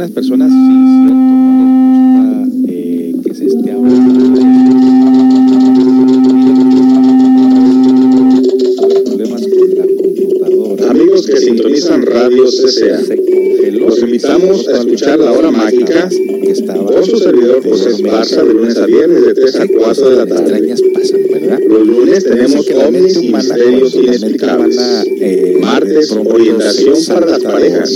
[0.00, 0.56] algunas personas sí,
[1.02, 4.20] cierto, no les gusta eh, que se esté hablando de
[9.04, 10.90] problemas con la computadora.
[10.90, 13.00] Amigos que sintonizan Radio CCA,
[13.72, 18.86] los invitamos a escuchar La Hora Mágica con su servidor José Esparza de lunes a
[18.86, 20.42] viernes de 3 a 4 de la tarde.
[20.42, 21.60] extrañas pasan, ¿verdad?
[21.68, 24.76] Los lunes tenemos Dicen que la mente y humana, la mente inexplicables.
[24.76, 27.92] humana, eh, Martes, orientación para las parejas.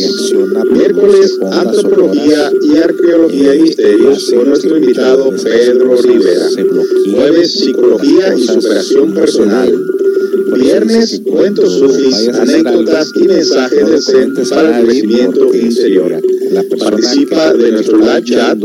[0.70, 6.46] Miércoles, antropología y arqueología y eh, misterios con nuestro invitado Pedro Rivera.
[7.12, 9.84] Jueves, psicología y superación personal.
[10.54, 16.22] Viernes, cuentos sufis, anécdotas y mensajes del a para el crecimiento interior.
[16.78, 18.58] Participa de nuestro live chat,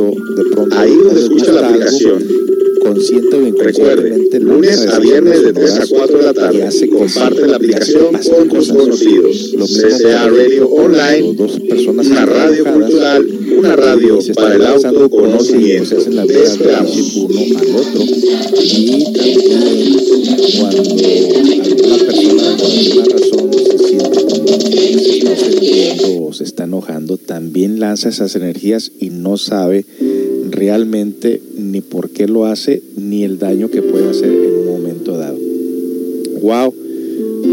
[0.71, 2.36] ahí no donde le escucha la aplicación.
[2.87, 6.33] Consciente o Recuerde, lunes a viernes de ondas 3 a sonoras 4 de la y
[6.33, 6.69] tarde.
[6.79, 9.55] que Comparte la aplicación con tus conocidos.
[9.57, 15.95] CCA Radio Online, dos personas una radio cultural, una radio y para el y autoconocimiento.
[15.97, 17.15] Te vidas esperamos.
[17.15, 18.01] uno al otro
[18.61, 19.97] y también
[20.57, 20.81] cuando
[21.63, 24.27] alguna persona por alguna razón se siente
[26.33, 29.85] se está enojando también lanza esas energías y no sabe
[30.51, 35.17] realmente ni por qué lo hace ni el daño que puede hacer en un momento
[35.17, 35.37] dado
[36.41, 36.73] wow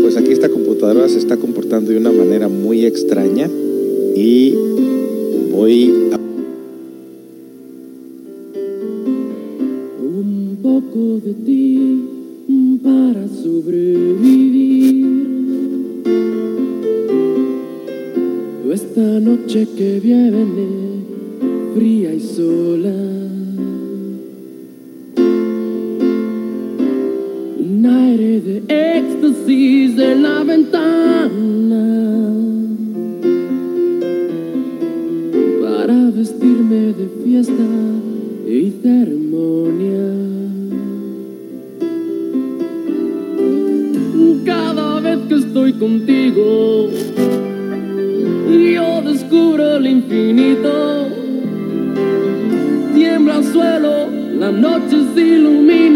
[0.02, 3.48] pues aquí esta computadora se está comportando de una manera muy extraña
[4.14, 4.54] y
[5.50, 6.24] voy a
[10.00, 12.04] Un poco de ti
[12.82, 15.04] para sobrevivir.
[18.72, 20.33] Esta noche que viene,
[36.34, 37.52] vestirme de fiesta
[38.46, 40.06] y ceremonia.
[44.44, 46.90] Cada vez que estoy contigo,
[48.48, 51.08] yo descubro el infinito.
[52.94, 54.08] Tiembla el suelo,
[54.38, 55.93] la noche se ilumina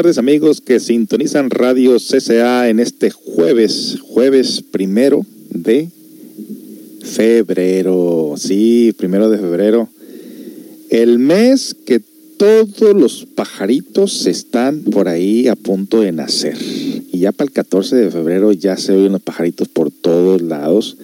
[0.00, 5.90] tardes amigos que sintonizan Radio CCA en este jueves, jueves primero de
[7.02, 8.32] febrero.
[8.38, 9.90] Sí, primero de febrero.
[10.88, 12.00] El mes que
[12.38, 16.56] todos los pajaritos están por ahí a punto de nacer.
[17.12, 20.96] Y ya para el 14 de febrero ya se oyen los pajaritos por todos lados.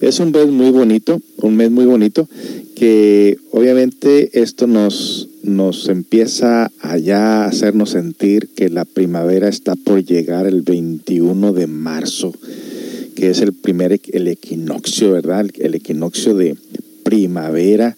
[0.00, 2.28] Es un mes muy bonito, un mes muy bonito
[2.74, 10.04] que obviamente esto nos, nos empieza allá a hacernos sentir que la primavera está por
[10.04, 12.32] llegar el 21 de marzo,
[13.14, 15.46] que es el primer el equinoccio, ¿verdad?
[15.58, 16.56] El, equinoccio de
[17.02, 17.96] primavera.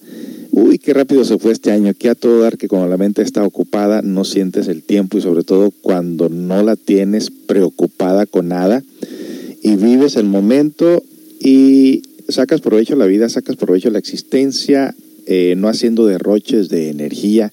[0.50, 1.90] Uy, qué rápido se fue este año.
[1.90, 5.22] Aquí a todo dar que cuando la mente está ocupada no sientes el tiempo y
[5.22, 8.82] sobre todo cuando no la tienes preocupada con nada
[9.62, 11.02] y vives el momento
[11.38, 14.94] y sacas provecho de la vida, sacas provecho de la existencia,
[15.26, 17.52] eh, no haciendo derroches de energía.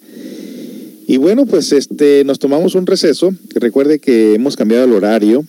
[1.08, 3.34] Y bueno, pues este, nos tomamos un receso.
[3.56, 5.46] Recuerde que hemos cambiado el horario.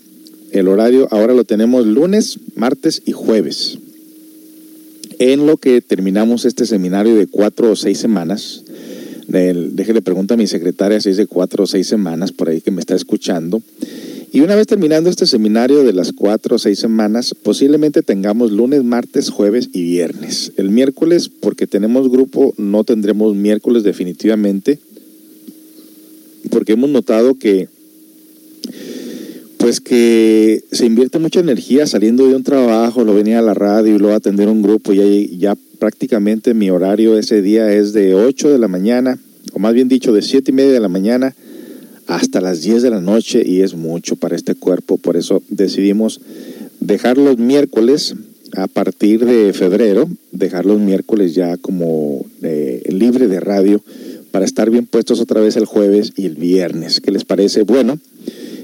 [0.53, 3.79] El horario ahora lo tenemos lunes, martes y jueves.
[5.19, 8.65] En lo que terminamos este seminario de cuatro o seis semanas,
[9.29, 12.71] déjele pregunta a mi secretaria si es de cuatro o seis semanas por ahí que
[12.71, 13.61] me está escuchando.
[14.33, 18.85] Y una vez terminando este seminario de las cuatro o seis semanas, posiblemente tengamos lunes,
[18.85, 20.53] martes, jueves y viernes.
[20.57, 24.79] El miércoles, porque tenemos grupo, no tendremos miércoles definitivamente,
[26.51, 27.69] porque hemos notado que
[29.57, 33.95] pues que se invierte mucha energía saliendo de un trabajo, lo venía a la radio
[33.95, 38.49] y luego atender un grupo y ya, prácticamente mi horario ese día es de 8
[38.49, 39.19] de la mañana,
[39.53, 41.35] o más bien dicho de siete y media de la mañana
[42.11, 46.21] hasta las 10 de la noche y es mucho para este cuerpo, por eso decidimos
[46.81, 48.17] dejar los miércoles
[48.57, 53.81] a partir de febrero, dejar los miércoles ya como eh, libre de radio
[54.33, 57.01] para estar bien puestos otra vez el jueves y el viernes.
[57.01, 57.63] ¿Qué les parece?
[57.63, 57.99] Bueno,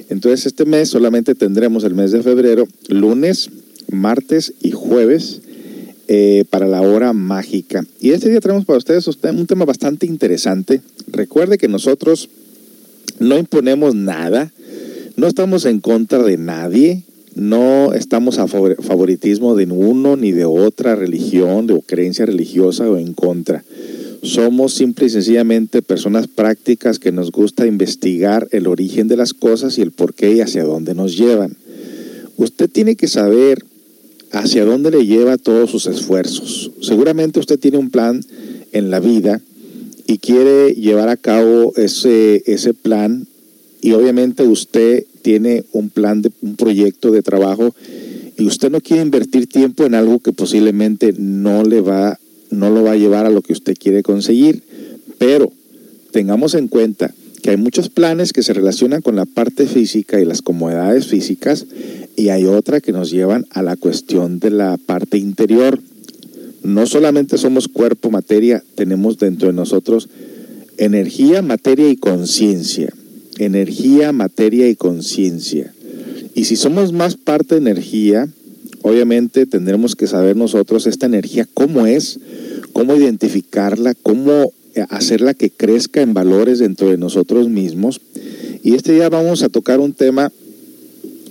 [0.08, 3.50] entonces este mes solamente tendremos el mes de febrero, lunes,
[3.88, 5.40] martes y jueves
[6.08, 7.84] eh, para la hora mágica.
[8.00, 10.81] Y este día tenemos para ustedes un tema bastante interesante.
[11.12, 12.28] Recuerde que nosotros
[13.19, 14.53] no imponemos nada,
[15.17, 17.03] no estamos en contra de nadie,
[17.35, 23.13] no estamos a favoritismo de uno ni de otra religión o creencia religiosa o en
[23.13, 23.65] contra.
[24.23, 29.79] Somos simple y sencillamente personas prácticas que nos gusta investigar el origen de las cosas
[29.79, 31.57] y el por qué y hacia dónde nos llevan.
[32.37, 33.65] Usted tiene que saber
[34.33, 36.73] hacia dónde le lleva todos sus esfuerzos.
[36.82, 38.20] Seguramente usted tiene un plan
[38.73, 39.41] en la vida
[40.06, 43.27] y quiere llevar a cabo ese, ese plan
[43.81, 47.75] y obviamente usted tiene un plan, de, un proyecto de trabajo
[48.39, 52.19] y usted no quiere invertir tiempo en algo que posiblemente no le va,
[52.51, 54.63] no lo va a llevar a lo que usted quiere conseguir.
[55.19, 55.53] Pero
[56.13, 60.25] tengamos en cuenta que hay muchos planes que se relacionan con la parte física y
[60.25, 61.67] las comodidades físicas
[62.17, 65.81] y hay otra que nos llevan a la cuestión de la parte interior
[66.67, 70.08] no solamente somos cuerpo, materia, tenemos dentro de nosotros
[70.79, 72.93] energía, materia y conciencia.
[73.39, 75.73] Energía, materia y conciencia.
[76.35, 78.29] Y si somos más parte de energía,
[78.82, 82.19] obviamente tendremos que saber nosotros esta energía cómo es,
[82.73, 84.53] cómo identificarla, cómo
[84.91, 88.01] hacerla que crezca en valores dentro de nosotros mismos.
[88.65, 90.32] Y este día vamos a tocar un tema,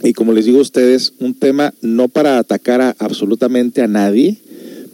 [0.02, 4.38] y como les digo a ustedes, un tema no para atacar a absolutamente a nadie,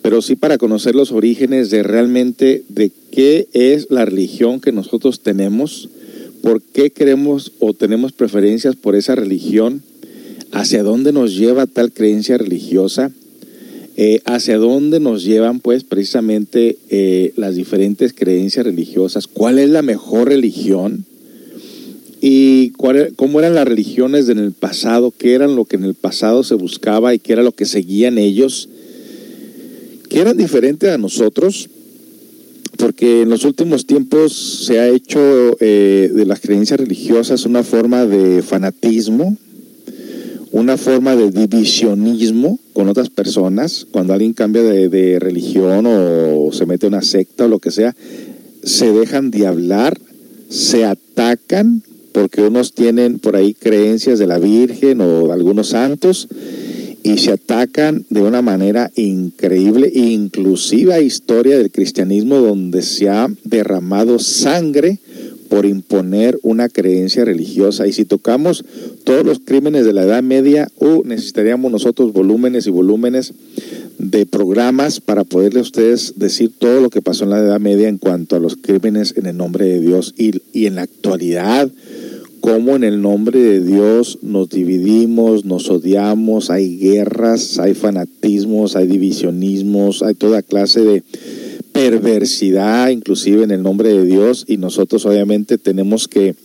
[0.02, 5.22] pero sí para conocer los orígenes de realmente de qué es la religión que nosotros
[5.22, 5.90] tenemos,
[6.42, 9.84] por qué queremos o tenemos preferencias por esa religión,
[10.52, 13.12] hacia dónde nos lleva tal creencia religiosa,
[13.96, 19.82] eh, hacia dónde nos llevan pues precisamente eh, las diferentes creencias religiosas, cuál es la
[19.82, 21.06] mejor religión
[22.22, 25.94] y cuál, cómo eran las religiones en el pasado, qué eran lo que en el
[25.94, 28.70] pasado se buscaba y qué era lo que seguían ellos
[30.12, 31.70] que eran diferentes a nosotros,
[32.78, 38.06] porque en los últimos tiempos se ha hecho eh, de las creencias religiosas una forma
[38.06, 39.38] de fanatismo,
[40.52, 43.88] una forma de divisionismo con otras personas.
[43.90, 47.96] Cuando alguien cambia de, religión o se mete a una secta o lo que sea,
[48.64, 49.98] se dejan de hablar,
[50.50, 56.28] se atacan porque unos tienen por ahí creencias de la Virgen o de algunos santos
[57.04, 63.28] y se atacan de una manera increíble, inclusive hay historia del cristianismo donde se ha
[63.44, 65.00] derramado sangre
[65.50, 67.86] por imponer una creencia religiosa.
[67.86, 68.64] Y si tocamos
[69.04, 73.34] todos los crímenes de la Edad Media, uh, necesitaríamos nosotros volúmenes y volúmenes
[73.98, 77.90] de programas para poderle a ustedes decir todo lo que pasó en la Edad Media
[77.90, 81.70] en cuanto a los crímenes en el nombre de Dios y, y en la actualidad
[82.42, 88.88] cómo en el nombre de Dios nos dividimos, nos odiamos, hay guerras, hay fanatismos, hay
[88.88, 91.04] divisionismos, hay toda clase de
[91.72, 96.36] perversidad, inclusive en el nombre de Dios, y nosotros obviamente tenemos que,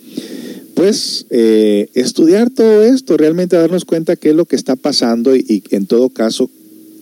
[0.74, 5.44] pues, eh, estudiar todo esto, realmente darnos cuenta qué es lo que está pasando y,
[5.48, 6.50] y en todo caso,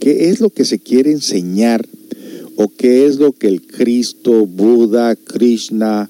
[0.01, 1.85] qué es lo que se quiere enseñar
[2.57, 6.09] o qué es lo que el Cristo, Buda, Krishna,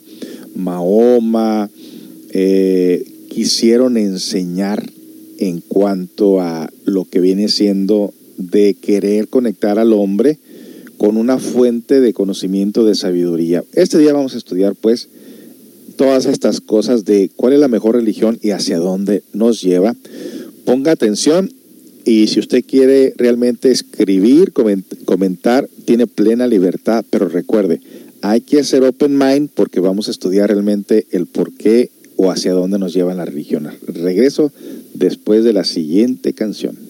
[0.54, 1.70] Mahoma,
[2.34, 4.84] eh, quisieron enseñar
[5.38, 10.38] en cuanto a lo que viene siendo de querer conectar al hombre
[10.98, 13.64] con una fuente de conocimiento de sabiduría.
[13.74, 15.08] Este día vamos a estudiar pues
[15.96, 19.94] todas estas cosas de cuál es la mejor religión y hacia dónde nos lleva.
[20.64, 21.52] Ponga atención
[22.04, 24.52] y si usted quiere realmente escribir,
[25.04, 27.80] comentar, tiene plena libertad, pero recuerde,
[28.22, 32.52] hay que hacer open mind porque vamos a estudiar realmente el por qué o hacia
[32.52, 33.70] dónde nos lleva la religión.
[33.86, 34.52] Regreso
[34.94, 36.83] después de la siguiente canción.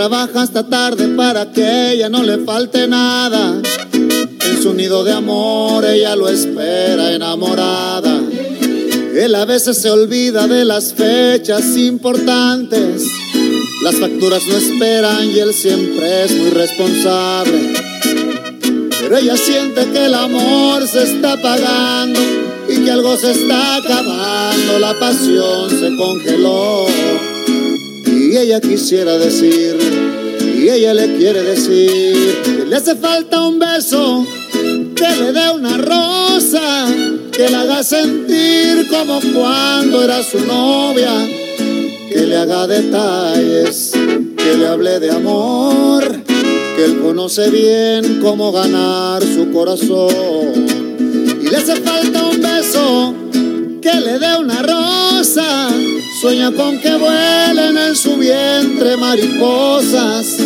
[0.00, 3.60] Trabaja hasta tarde para que ella no le falte nada.
[3.92, 8.18] En su nido de amor ella lo espera enamorada.
[9.14, 13.02] Él a veces se olvida de las fechas importantes.
[13.84, 17.74] Las facturas no esperan y él siempre es muy responsable.
[19.02, 22.20] Pero ella siente que el amor se está apagando
[22.70, 24.78] y que algo se está acabando.
[24.78, 26.86] La pasión se congeló
[28.30, 29.76] y ella quisiera decir,
[30.74, 34.26] ella le quiere decir, que le hace falta un beso,
[34.94, 36.86] que le dé una rosa,
[37.32, 41.12] que la haga sentir como cuando era su novia,
[42.08, 49.22] que le haga detalles, que le hable de amor, que él conoce bien cómo ganar
[49.22, 50.66] su corazón.
[51.42, 53.14] Y le hace falta un beso,
[53.80, 55.70] que le dé una rosa
[56.20, 60.36] Sueña con que vuelen en su vientre mariposas.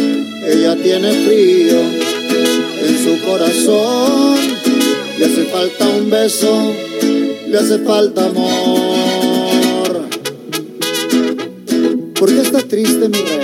[0.47, 4.37] Ella tiene frío en su corazón.
[5.19, 6.73] Le hace falta un beso,
[7.49, 10.09] le hace falta amor.
[12.19, 13.44] ¿Por qué está triste mi reina?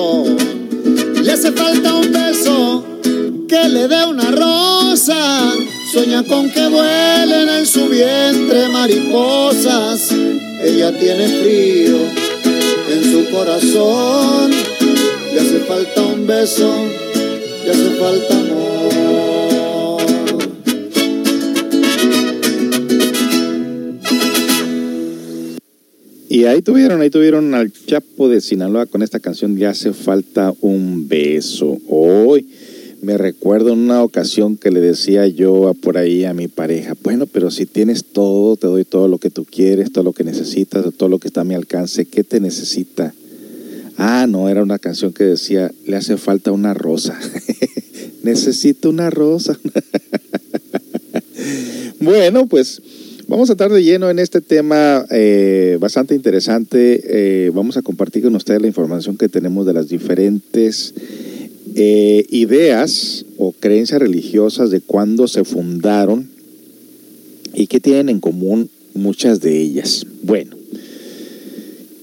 [1.23, 2.83] Le hace falta un beso
[3.47, 5.53] que le dé una rosa.
[5.91, 10.11] Sueña con que vuelen en su vientre mariposas.
[10.63, 11.97] Ella tiene frío
[12.89, 14.51] en su corazón.
[15.33, 16.73] Le hace falta un beso,
[17.65, 18.50] le hace falta amor.
[26.45, 31.07] Ahí tuvieron, ahí tuvieron al Chapo de Sinaloa con esta canción Ya hace falta un
[31.07, 31.77] beso.
[31.87, 32.47] Hoy
[33.01, 37.25] me recuerdo en una ocasión que le decía yo por ahí a mi pareja, bueno,
[37.25, 40.85] pero si tienes todo, te doy todo lo que tú quieres, todo lo que necesitas,
[40.95, 43.13] todo lo que está a mi alcance, ¿qué te necesita?
[43.97, 47.19] Ah, no, era una canción que decía, le hace falta una rosa.
[48.23, 49.59] Necesito una rosa.
[51.99, 52.81] bueno, pues
[53.31, 57.45] Vamos a estar de lleno en este tema eh, bastante interesante.
[57.45, 60.93] Eh, vamos a compartir con ustedes la información que tenemos de las diferentes
[61.73, 66.27] eh, ideas o creencias religiosas de cuándo se fundaron
[67.53, 70.05] y qué tienen en común muchas de ellas.
[70.23, 70.57] Bueno,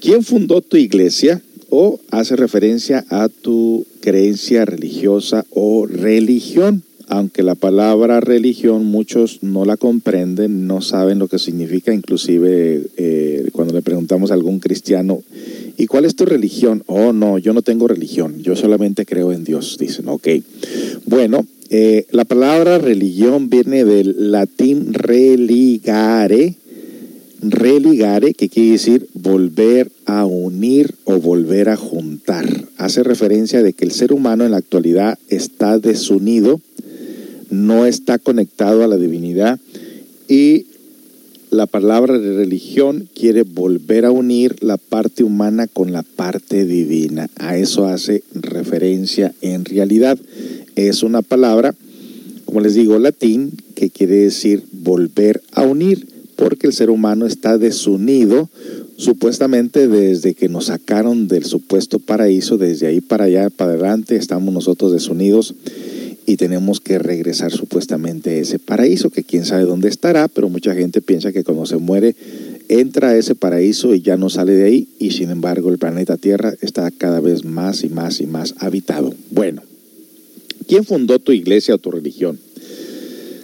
[0.01, 1.43] ¿quién fundó tu iglesia?
[1.69, 9.65] O hace referencia a tu creencia religiosa o religión aunque la palabra religión muchos no
[9.65, 15.23] la comprenden, no saben lo que significa, inclusive eh, cuando le preguntamos a algún cristiano,
[15.79, 16.83] ¿Y cuál es tu religión?
[16.87, 20.09] Oh, no, yo no tengo religión, yo solamente creo en Dios, dicen.
[20.09, 20.27] Ok.
[21.07, 26.57] Bueno, eh, la palabra religión viene del latín religare,
[27.41, 32.65] religare, que quiere decir volver a unir o volver a juntar.
[32.77, 36.61] Hace referencia de que el ser humano en la actualidad está desunido,
[37.51, 39.59] no está conectado a la divinidad
[40.29, 40.67] y
[41.51, 47.29] la palabra de religión quiere volver a unir la parte humana con la parte divina.
[47.37, 50.19] A eso hace referencia en realidad.
[50.77, 51.75] Es una palabra,
[52.45, 57.57] como les digo, latín, que quiere decir volver a unir, porque el ser humano está
[57.57, 58.51] desunido
[58.97, 64.53] supuestamente desde que nos sacaron del supuesto paraíso, desde ahí para allá, para adelante, estamos
[64.53, 65.55] nosotros desunidos
[66.29, 70.75] y tenemos que regresar supuestamente a ese paraíso, que quién sabe dónde estará, pero mucha
[70.75, 72.15] gente piensa que cuando se muere
[72.69, 76.19] entra a ese paraíso y ya no sale de ahí, y sin embargo el planeta
[76.19, 79.15] Tierra está cada vez más y más y más habitado.
[79.31, 79.63] Bueno,
[80.67, 82.39] ¿quién fundó tu iglesia o tu religión?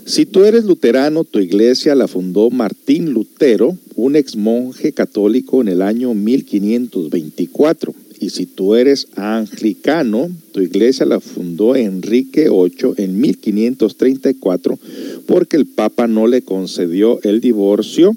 [0.04, 5.68] Si tú eres luterano, tu iglesia la fundó Martín Lutero, un ex monje católico en
[5.68, 7.94] el año 1524.
[8.20, 14.78] Y si tú eres anglicano, tu iglesia la fundó Enrique VIII en 1534
[15.26, 18.16] porque el Papa no le concedió el divorcio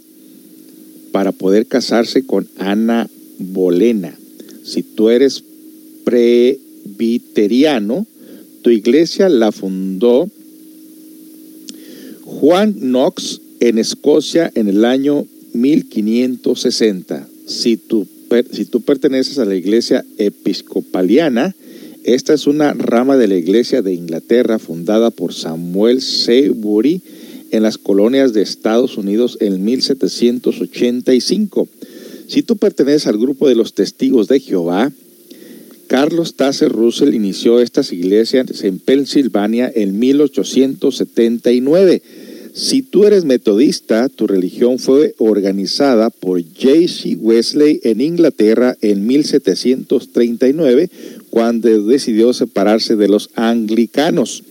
[1.12, 4.18] para poder casarse con Ana Bolena.
[4.64, 5.44] Si tú eres
[6.04, 8.06] presbiteriano,
[8.62, 10.30] tu iglesia la fundó
[12.24, 17.28] Juan Knox en Escocia en el año 1560.
[17.48, 18.06] Si tu
[18.52, 21.56] si tú perteneces a la iglesia episcopaliana,
[22.04, 27.02] esta es una rama de la iglesia de Inglaterra fundada por Samuel Seybury
[27.52, 31.68] en las colonias de Estados Unidos en 1785.
[32.28, 34.92] Si tú perteneces al grupo de los testigos de Jehová,
[35.88, 42.02] Carlos Tasser Russell inició estas iglesias en Pensilvania en 1879
[42.58, 47.16] si tú eres metodista, tu religión fue organizada por J.C.
[47.22, 50.90] Wesley en Inglaterra en 1739,
[51.30, 54.44] cuando decidió separarse de los anglicanos.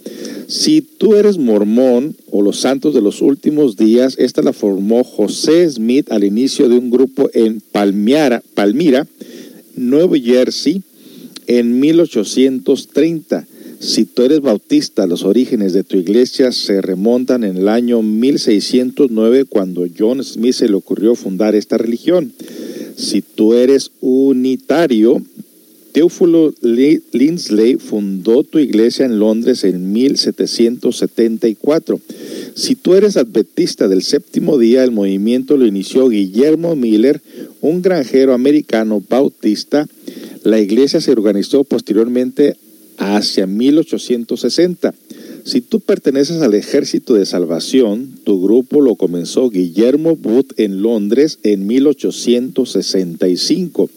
[0.47, 5.69] Si tú eres mormón o los santos de los últimos días, esta la formó José
[5.69, 9.05] Smith al inicio de un grupo en Palmira, Palmira
[9.75, 10.81] Nueva Jersey,
[11.49, 13.49] en 1830.
[13.79, 19.45] Si tú eres bautista, los orígenes de tu iglesia se remontan en el año 1609
[19.45, 22.33] cuando John Smith se le ocurrió fundar esta religión.
[22.97, 25.23] Si tú eres unitario,
[25.93, 32.01] Teófilo Lindsley fundó tu iglesia en Londres en 1774.
[32.55, 37.21] Si tú eres adventista del séptimo día, el movimiento lo inició Guillermo Miller,
[37.61, 39.87] un granjero americano bautista.
[40.43, 42.57] La iglesia se organizó posteriormente
[42.99, 44.95] hacia 1860.
[45.45, 51.39] Si tú perteneces al Ejército de Salvación, tu grupo lo comenzó Guillermo Booth en Londres
[51.45, 53.89] en 1865.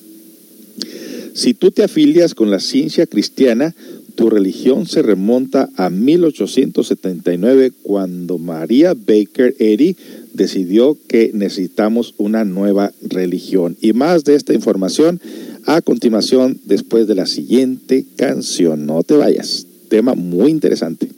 [1.33, 3.73] Si tú te afilias con la ciencia cristiana,
[4.15, 9.95] tu religión se remonta a 1879 cuando María Baker Eddy
[10.33, 13.77] decidió que necesitamos una nueva religión.
[13.79, 15.21] Y más de esta información
[15.69, 18.87] a continuación después de la siguiente canción.
[18.87, 19.67] No te vayas.
[19.87, 21.09] Tema muy interesante.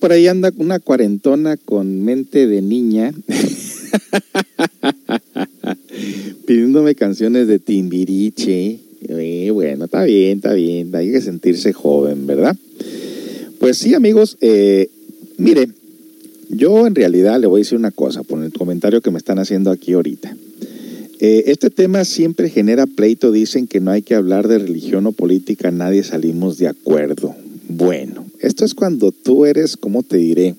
[0.00, 3.12] Por ahí, anda una cuarentona con mente de niña.
[6.46, 8.78] Pidiéndome canciones de Timbiriche.
[9.08, 10.96] Eh, bueno, está bien, está bien.
[10.96, 12.56] Hay que sentirse joven, ¿verdad?
[13.58, 14.38] Pues sí, amigos.
[14.40, 14.88] Eh,
[15.36, 15.68] mire,
[16.48, 19.38] yo en realidad le voy a decir una cosa por el comentario que me están
[19.38, 20.34] haciendo aquí ahorita.
[21.18, 23.32] Eh, este tema siempre genera pleito.
[23.32, 25.70] Dicen que no hay que hablar de religión o política.
[25.70, 27.36] Nadie salimos de acuerdo.
[27.68, 30.54] Bueno, esto es cuando tú eres, ¿cómo te diré?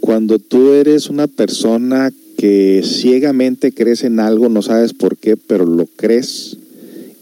[0.00, 5.64] Cuando tú eres una persona que ciegamente crees en algo, no sabes por qué, pero
[5.64, 6.56] lo crees.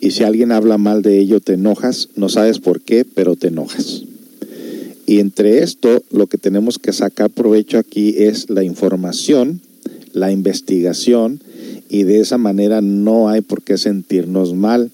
[0.01, 3.49] Y si alguien habla mal de ello, te enojas, no sabes por qué, pero te
[3.49, 4.05] enojas.
[5.07, 9.61] Y entre esto, lo que tenemos que sacar provecho aquí es la información,
[10.13, 11.41] la investigación,
[11.89, 14.91] y de esa manera no hay por qué sentirnos mal.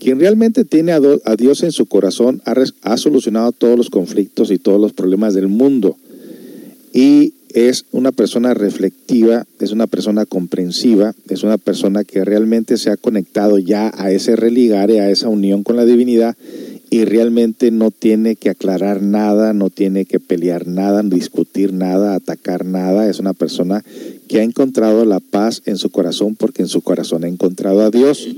[0.00, 1.00] Quien realmente tiene a,
[1.36, 5.48] Dios en su corazón ha, ha solucionado todos los conflictos y todos los problemas del
[5.48, 5.96] mundo.
[6.92, 12.90] Y es una persona reflectiva, es una persona comprensiva, es una persona que realmente se
[12.90, 16.36] ha conectado ya a ese religare, a esa unión con la divinidad
[16.90, 22.64] y realmente no tiene que aclarar nada, no tiene que pelear nada, discutir nada, atacar
[22.64, 23.08] nada.
[23.08, 23.84] Es una persona
[24.28, 27.90] que ha encontrado la paz en su corazón porque en su corazón ha encontrado a
[27.90, 28.28] Dios.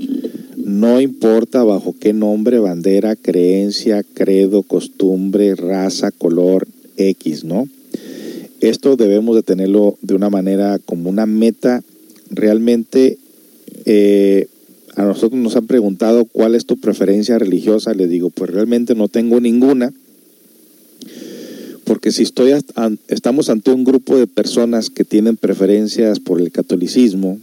[0.57, 7.67] No importa bajo qué nombre, bandera, creencia, credo, costumbre, raza, color, X, ¿no?
[8.61, 11.83] Esto debemos de tenerlo de una manera como una meta
[12.29, 13.17] realmente
[13.85, 14.47] eh,
[14.95, 17.93] a nosotros nos han preguntado cuál es tu preferencia religiosa.
[17.93, 19.93] Les digo, pues realmente no tengo ninguna.
[21.83, 22.53] Porque si estoy
[23.07, 27.39] estamos ante un grupo de personas que tienen preferencias por el catolicismo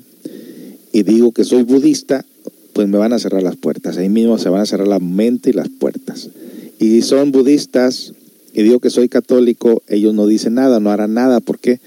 [0.93, 2.25] y digo que soy budista,
[2.73, 3.99] pues me van a cerrar las puertas.
[3.99, 6.31] Ahí mismo se van a cerrar la mente y las puertas.
[6.79, 8.15] Y si son budistas
[8.55, 11.41] y digo que soy católico, ellos no dicen nada, no harán nada.
[11.41, 11.81] ¿Por qué?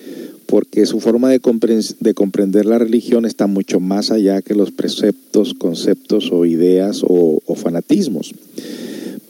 [0.46, 4.72] Porque su forma de, compren- de comprender la religión está mucho más allá que los
[4.72, 8.34] preceptos, conceptos o ideas o, o fanatismos.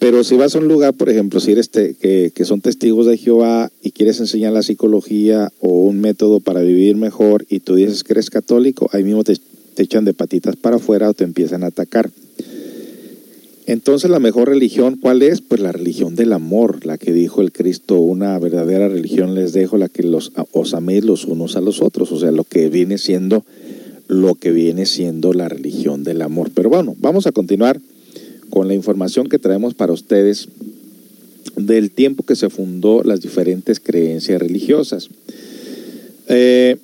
[0.01, 3.05] Pero si vas a un lugar, por ejemplo, si eres te- que, que son testigos
[3.05, 7.75] de Jehová y quieres enseñar la psicología o un método para vivir mejor y tú
[7.75, 9.37] dices que eres católico, ahí mismo te,
[9.75, 12.09] te echan de patitas para afuera o te empiezan a atacar.
[13.67, 15.41] Entonces la mejor religión, ¿cuál es?
[15.41, 19.77] Pues la religión del amor, la que dijo el Cristo, una verdadera religión les dejo,
[19.77, 22.97] la que los, os améis los unos a los otros, o sea, lo que viene
[22.97, 23.45] siendo
[24.07, 26.49] lo que viene siendo la religión del amor.
[26.53, 27.79] Pero bueno, vamos a continuar
[28.51, 30.47] con la información que traemos para ustedes
[31.55, 35.09] del tiempo que se fundó las diferentes creencias religiosas.
[36.27, 36.77] Eh,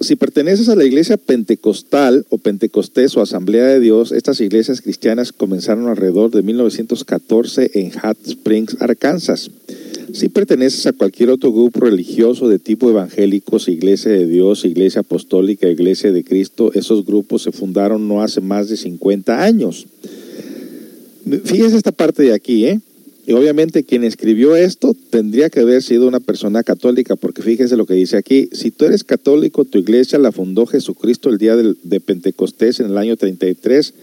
[0.00, 5.32] si perteneces a la iglesia pentecostal o pentecostés o asamblea de Dios, estas iglesias cristianas
[5.32, 9.50] comenzaron alrededor de 1914 en Hot Springs, Arkansas.
[10.12, 15.68] Si perteneces a cualquier otro grupo religioso de tipo evangélicos, iglesia de Dios, iglesia apostólica,
[15.68, 19.86] iglesia de Cristo, esos grupos se fundaron no hace más de 50 años.
[21.44, 22.80] Fíjense esta parte de aquí, ¿eh?
[23.24, 27.86] Y obviamente quien escribió esto tendría que haber sido una persona católica, porque fíjense lo
[27.86, 28.48] que dice aquí.
[28.52, 32.98] Si tú eres católico, tu iglesia la fundó Jesucristo el día de Pentecostés en el
[32.98, 33.94] año 33.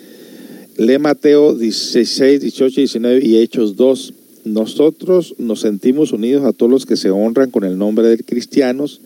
[0.77, 4.13] Lee Mateo 16, 18, 19 y Hechos 2.
[4.45, 9.01] Nosotros nos sentimos unidos a todos los que se honran con el nombre de cristianos.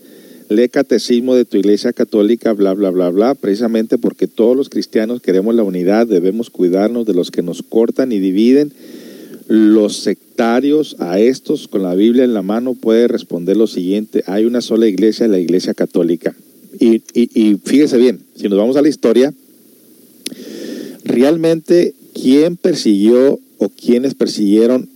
[0.55, 5.21] Lee catecismo de tu iglesia católica, bla, bla, bla, bla, precisamente porque todos los cristianos
[5.21, 8.71] queremos la unidad, debemos cuidarnos de los que nos cortan y dividen.
[9.47, 14.45] Los sectarios a estos con la Biblia en la mano puede responder lo siguiente, hay
[14.45, 16.33] una sola iglesia, la iglesia católica.
[16.79, 19.33] Y, y, y fíjese bien, si nos vamos a la historia,
[21.03, 24.89] realmente quién persiguió o quiénes persiguieron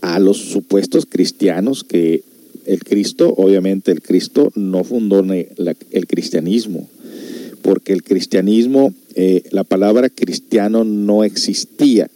[0.00, 2.22] a los supuestos cristianos que
[2.70, 6.88] el Cristo, obviamente el Cristo no fundó el cristianismo,
[7.62, 12.08] porque el cristianismo, eh, la palabra cristiano no existía.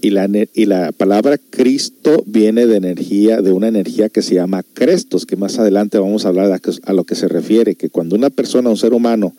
[0.00, 4.64] Y la, y la palabra Cristo viene de energía, de una energía que se llama
[4.74, 8.16] Crestos, que más adelante vamos a hablar a, a lo que se refiere, que cuando
[8.16, 9.32] una persona, un ser humano,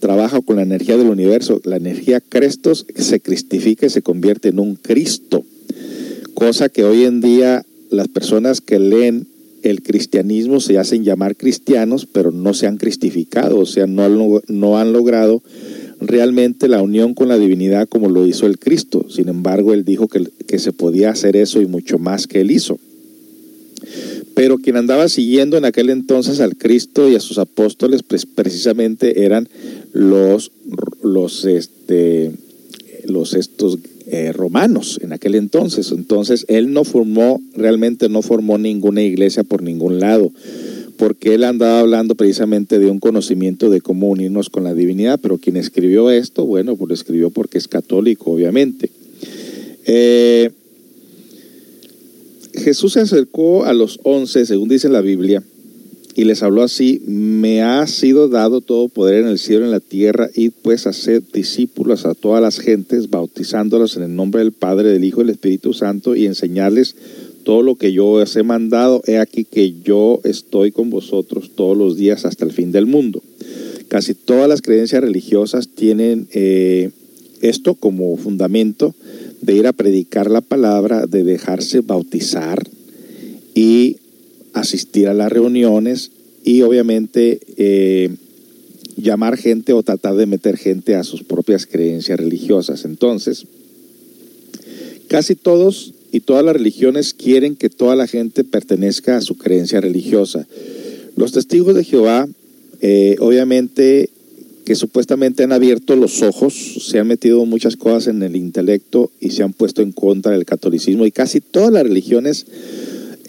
[0.00, 4.58] trabaja con la energía del universo, la energía Crestos se cristifica y se convierte en
[4.58, 5.44] un Cristo,
[6.34, 9.27] cosa que hoy en día las personas que leen
[9.62, 14.18] el cristianismo se hacen llamar cristianos, pero no se han cristificado, o sea, no han,
[14.48, 15.42] no han logrado
[16.00, 19.06] realmente la unión con la divinidad como lo hizo el Cristo.
[19.10, 22.78] Sin embargo, él dijo que, se podía hacer eso y mucho más que él hizo.
[24.34, 29.48] Pero quien andaba siguiendo en aquel entonces al Cristo y a sus apóstoles, precisamente eran
[29.92, 30.52] los,
[31.02, 32.32] los, este,
[33.04, 33.78] los estos
[34.10, 35.92] eh, romanos en aquel entonces.
[35.92, 40.32] Entonces él no formó, realmente no formó ninguna iglesia por ningún lado,
[40.96, 45.38] porque él andaba hablando precisamente de un conocimiento de cómo unirnos con la divinidad, pero
[45.38, 48.90] quien escribió esto, bueno, pues lo escribió porque es católico, obviamente.
[49.84, 50.50] Eh,
[52.54, 55.42] Jesús se acercó a los once, según dice la Biblia,
[56.18, 59.70] y les habló así, me ha sido dado todo poder en el cielo y en
[59.70, 64.50] la tierra, y pues hacer discípulos a todas las gentes, bautizándolos en el nombre del
[64.50, 66.96] Padre, del Hijo y del Espíritu Santo, y enseñarles
[67.44, 69.00] todo lo que yo os he mandado.
[69.06, 73.22] He aquí que yo estoy con vosotros todos los días hasta el fin del mundo.
[73.86, 76.90] Casi todas las creencias religiosas tienen eh,
[77.42, 78.92] esto como fundamento
[79.40, 82.68] de ir a predicar la palabra, de dejarse bautizar
[83.54, 83.98] y
[84.60, 86.10] asistir a las reuniones
[86.44, 88.10] y obviamente eh,
[88.96, 92.84] llamar gente o tratar de meter gente a sus propias creencias religiosas.
[92.84, 93.46] Entonces,
[95.08, 99.80] casi todos y todas las religiones quieren que toda la gente pertenezca a su creencia
[99.80, 100.46] religiosa.
[101.16, 102.28] Los testigos de Jehová,
[102.80, 104.10] eh, obviamente,
[104.64, 106.54] que supuestamente han abierto los ojos,
[106.88, 110.44] se han metido muchas cosas en el intelecto y se han puesto en contra del
[110.44, 112.46] catolicismo y casi todas las religiones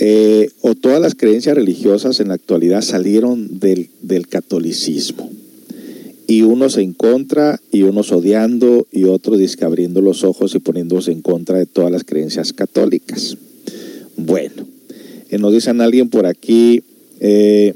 [0.01, 5.29] eh, o todas las creencias religiosas en la actualidad salieron del, del catolicismo.
[6.25, 11.21] Y unos en contra, y unos odiando, y otros abriendo los ojos y poniéndose en
[11.21, 13.35] contra de todas las creencias católicas.
[14.15, 14.65] Bueno,
[15.29, 16.83] eh, nos dicen alguien por aquí,
[17.19, 17.73] eh,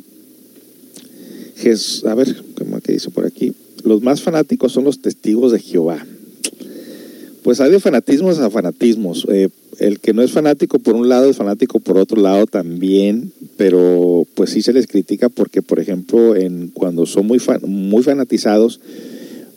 [2.05, 3.53] a ver, ¿cómo que dice por aquí?
[3.83, 6.05] Los más fanáticos son los testigos de Jehová.
[7.43, 9.27] Pues hay de fanatismos a fanatismos.
[9.29, 13.32] Eh, el que no es fanático por un lado es fanático por otro lado también,
[13.58, 18.79] pero pues sí se les critica porque, por ejemplo, en, cuando son muy, muy fanatizados,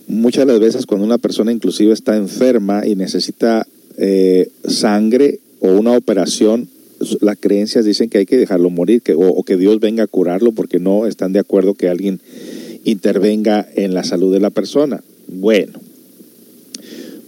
[0.09, 3.67] muchas de las veces cuando una persona inclusive está enferma y necesita
[3.99, 6.69] eh, sangre o una operación,
[7.21, 10.53] las creencias dicen que hay que dejarlo morir que, o, que Dios venga a curarlo
[10.53, 12.21] porque no están de acuerdo que alguien
[12.85, 15.03] intervenga en la salud de la persona.
[15.29, 15.79] Bueno,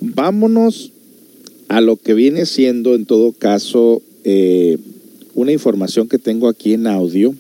[0.01, 0.93] vámonos
[1.69, 4.79] a lo que viene siendo en todo caso eh,
[5.35, 7.35] una información que tengo aquí en audio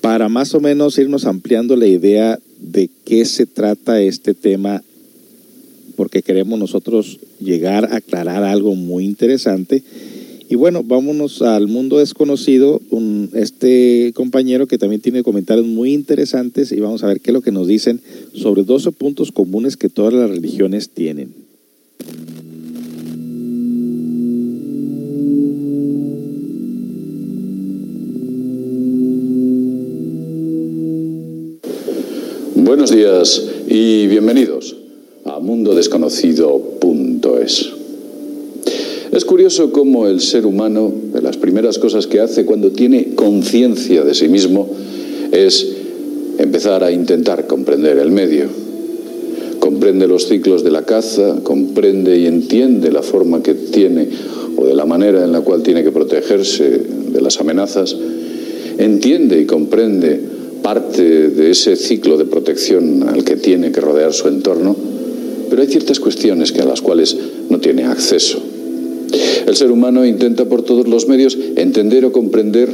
[0.00, 4.82] para más o menos irnos ampliando la idea de qué se trata este tema
[5.96, 9.82] porque queremos nosotros llegar a aclarar algo muy interesante.
[10.50, 12.80] Y bueno, vámonos al mundo desconocido,
[13.34, 17.42] este compañero que también tiene comentarios muy interesantes y vamos a ver qué es lo
[17.42, 18.00] que nos dicen
[18.32, 21.34] sobre 12 puntos comunes que todas las religiones tienen.
[32.54, 34.76] Buenos días y bienvenidos
[35.26, 37.77] a mundodesconocido.es.
[39.12, 44.04] Es curioso cómo el ser humano, de las primeras cosas que hace cuando tiene conciencia
[44.04, 44.68] de sí mismo,
[45.32, 45.66] es
[46.38, 48.46] empezar a intentar comprender el medio.
[49.60, 54.08] Comprende los ciclos de la caza, comprende y entiende la forma que tiene
[54.56, 56.80] o de la manera en la cual tiene que protegerse
[57.12, 57.96] de las amenazas,
[58.76, 60.20] entiende y comprende
[60.62, 64.76] parte de ese ciclo de protección al que tiene que rodear su entorno,
[65.48, 67.16] pero hay ciertas cuestiones que a las cuales
[67.48, 68.42] no tiene acceso.
[69.48, 72.68] El ser humano intenta por todos los medios entender o comprender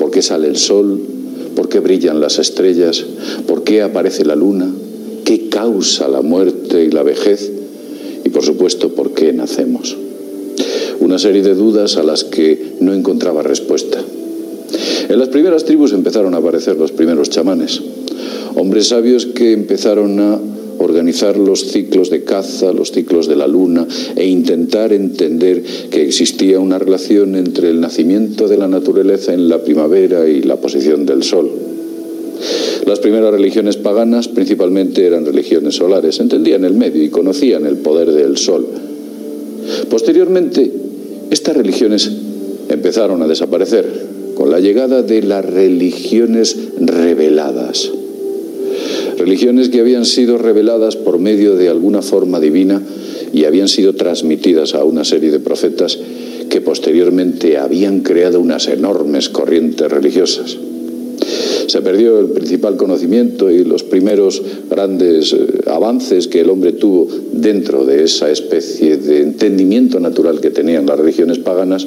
[0.00, 1.00] por qué sale el sol,
[1.54, 3.04] por qué brillan las estrellas,
[3.46, 4.68] por qué aparece la luna,
[5.24, 7.52] qué causa la muerte y la vejez
[8.24, 9.96] y por supuesto por qué nacemos.
[10.98, 14.02] Una serie de dudas a las que no encontraba respuesta.
[15.08, 17.80] En las primeras tribus empezaron a aparecer los primeros chamanes,
[18.56, 20.40] hombres sabios que empezaron a
[20.78, 23.86] organizar los ciclos de caza, los ciclos de la luna
[24.16, 29.62] e intentar entender que existía una relación entre el nacimiento de la naturaleza en la
[29.62, 31.50] primavera y la posición del sol.
[32.86, 38.12] Las primeras religiones paganas principalmente eran religiones solares, entendían el medio y conocían el poder
[38.12, 38.66] del sol.
[39.90, 40.70] Posteriormente,
[41.30, 42.10] estas religiones
[42.68, 47.90] empezaron a desaparecer con la llegada de las religiones reveladas
[49.18, 52.82] religiones que habían sido reveladas por medio de alguna forma divina
[53.32, 55.98] y habían sido transmitidas a una serie de profetas
[56.48, 60.56] que posteriormente habían creado unas enormes corrientes religiosas.
[61.66, 67.08] Se perdió el principal conocimiento y los primeros grandes eh, avances que el hombre tuvo
[67.32, 71.86] dentro de esa especie de entendimiento natural que tenían las religiones paganas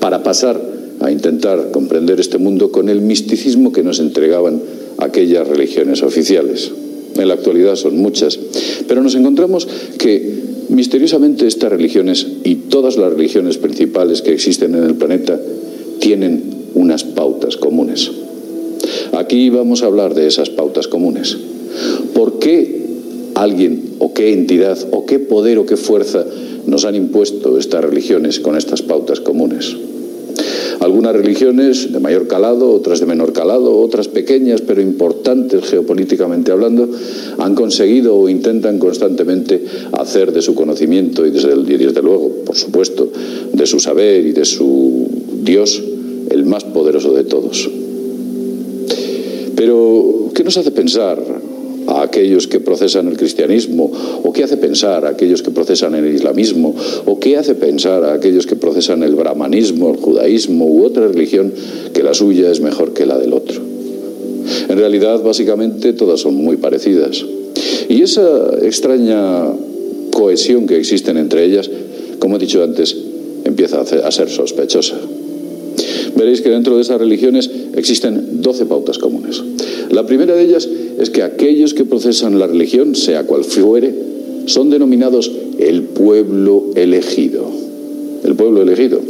[0.00, 0.60] para pasar
[1.00, 4.60] a intentar comprender este mundo con el misticismo que nos entregaban
[4.98, 6.70] aquellas religiones oficiales.
[7.16, 8.38] En la actualidad son muchas,
[8.86, 9.66] pero nos encontramos
[9.98, 15.40] que misteriosamente estas religiones y todas las religiones principales que existen en el planeta
[15.98, 16.42] tienen
[16.74, 18.10] unas pautas comunes.
[19.12, 21.36] Aquí vamos a hablar de esas pautas comunes.
[22.14, 22.80] ¿Por qué
[23.34, 26.24] alguien o qué entidad o qué poder o qué fuerza
[26.66, 29.76] nos han impuesto estas religiones con estas pautas comunes?
[30.80, 36.88] Algunas religiones de mayor calado, otras de menor calado, otras pequeñas pero importantes geopolíticamente hablando,
[37.38, 39.62] han conseguido o intentan constantemente
[39.92, 43.08] hacer de su conocimiento y desde, y desde luego, por supuesto,
[43.52, 45.06] de su saber y de su
[45.42, 45.82] Dios
[46.30, 47.68] el más poderoso de todos.
[49.54, 51.39] Pero, ¿qué nos hace pensar
[51.90, 53.90] a aquellos que procesan el cristianismo?
[54.22, 56.74] ¿O qué hace pensar a aquellos que procesan el islamismo?
[57.06, 61.52] ¿O qué hace pensar a aquellos que procesan el brahmanismo, el judaísmo u otra religión
[61.92, 63.60] que la suya es mejor que la del otro?
[64.68, 67.24] En realidad, básicamente, todas son muy parecidas.
[67.88, 69.46] Y esa extraña
[70.12, 71.70] cohesión que existen entre ellas,
[72.18, 72.96] como he dicho antes,
[73.44, 74.96] empieza a ser sospechosa.
[76.16, 79.42] Veréis que dentro de esas religiones existen doce pautas comunes.
[79.90, 80.68] La primera de ellas
[81.00, 83.94] es que aquellos que procesan la religión, sea cual fuere,
[84.46, 87.46] son denominados el pueblo elegido.
[88.22, 89.00] El pueblo elegido.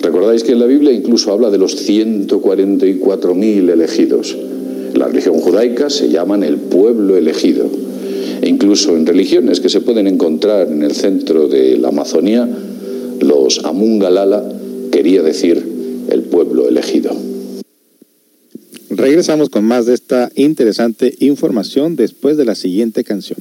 [0.00, 4.34] Recordáis que en la Biblia incluso habla de los 144.000 elegidos.
[4.94, 7.66] En la religión judaica se llaman el pueblo elegido.
[8.40, 12.48] E incluso en religiones que se pueden encontrar en el centro de la Amazonía,
[13.20, 14.50] los Amungalala
[14.90, 15.62] quería decir
[16.08, 17.29] el pueblo elegido.
[18.90, 23.38] Regresamos con más de esta interesante información después de la siguiente canción.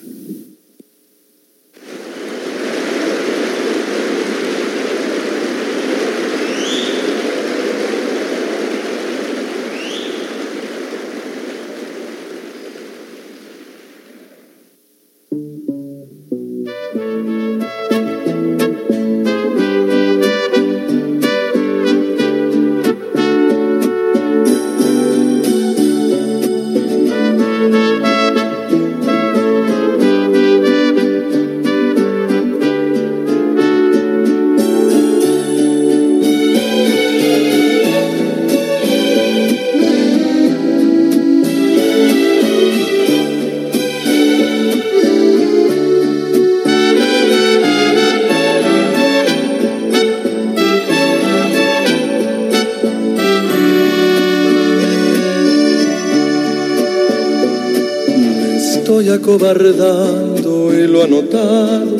[59.30, 61.98] Acobardando y lo ha notado.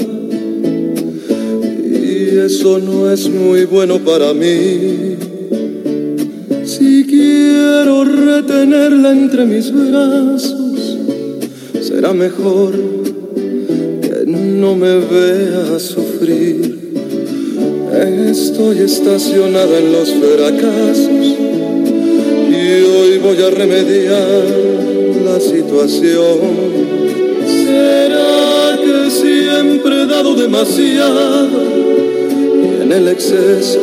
[1.86, 5.16] Y eso no es muy bueno para mí.
[6.66, 10.98] Si quiero retenerla entre mis brazos,
[11.82, 12.74] será mejor
[14.02, 16.80] que no me vea sufrir.
[18.30, 21.36] Estoy estacionada en los fracasos
[22.50, 24.46] y hoy voy a remediar
[25.26, 27.09] la situación
[30.24, 31.48] demasiado.
[32.62, 33.80] Y en el exceso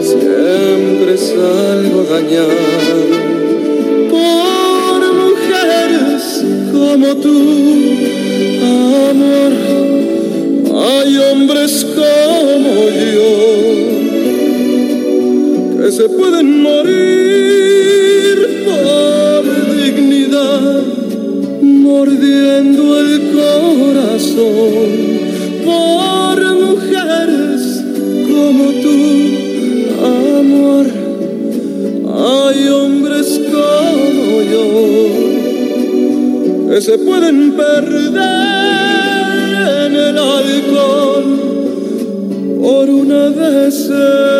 [0.00, 2.50] siempre salgo dañado.
[4.10, 7.38] Por mujeres como tú,
[9.10, 9.52] amor,
[10.86, 12.72] hay hombres como
[13.14, 13.32] yo
[15.82, 19.42] que se pueden morir por
[19.76, 20.84] dignidad
[21.60, 25.09] mordiendo el corazón.
[36.80, 38.16] Se pueden perder
[39.86, 41.24] en el alcohol
[42.60, 44.39] por una decepción.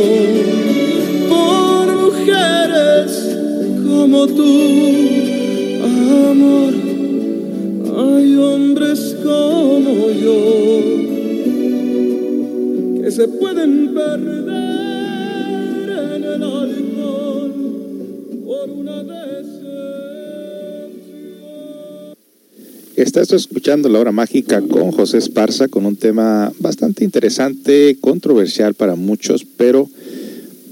[23.01, 28.95] Estás escuchando La Hora Mágica con José Esparza con un tema bastante interesante, controversial para
[28.95, 29.89] muchos, pero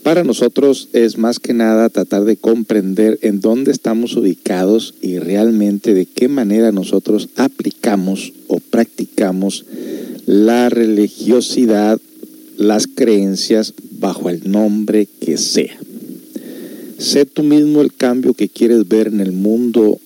[0.09, 5.93] para nosotros es más que nada tratar de comprender en dónde estamos ubicados y realmente
[5.93, 9.65] de qué manera nosotros aplicamos o practicamos
[10.25, 12.01] la religiosidad,
[12.57, 15.77] las creencias bajo el nombre que sea.
[16.97, 19.99] Sé tú mismo el cambio que quieres ver en el mundo,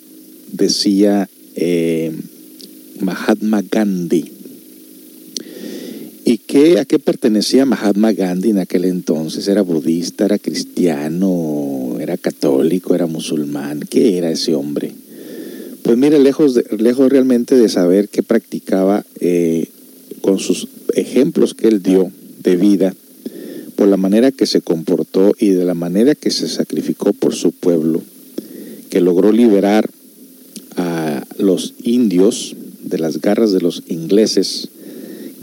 [0.51, 2.11] decía eh,
[2.99, 4.32] Mahatma Gandhi.
[6.25, 9.47] ¿Y qué, a qué pertenecía Mahatma Gandhi en aquel entonces?
[9.47, 13.81] ¿Era budista, era cristiano, era católico, era musulmán?
[13.81, 14.93] ¿Qué era ese hombre?
[15.83, 19.67] Pues mire, lejos, de, lejos realmente de saber qué practicaba eh,
[20.21, 22.09] con sus ejemplos que él dio
[22.41, 22.95] de vida,
[23.75, 27.51] por la manera que se comportó y de la manera que se sacrificó por su
[27.51, 28.01] pueblo,
[28.89, 29.89] que logró liberar
[30.77, 34.69] a los indios de las garras de los ingleses,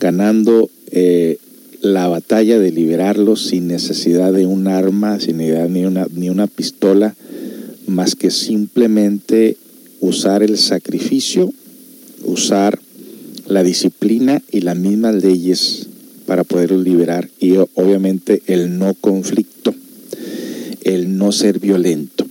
[0.01, 1.39] ganando eh,
[1.81, 6.47] la batalla de liberarlos sin necesidad de un arma, sin necesidad ni una, ni una
[6.47, 7.15] pistola,
[7.87, 9.57] más que simplemente
[10.01, 11.53] usar el sacrificio,
[12.25, 12.81] usar
[13.47, 15.87] la disciplina y las mismas leyes
[16.27, 19.75] para poderlos liberar y obviamente el no conflicto,
[20.83, 22.27] el no ser violento.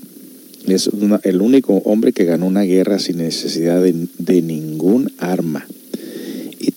[0.68, 5.66] Es una, el único hombre que ganó una guerra sin necesidad de, de ningún arma.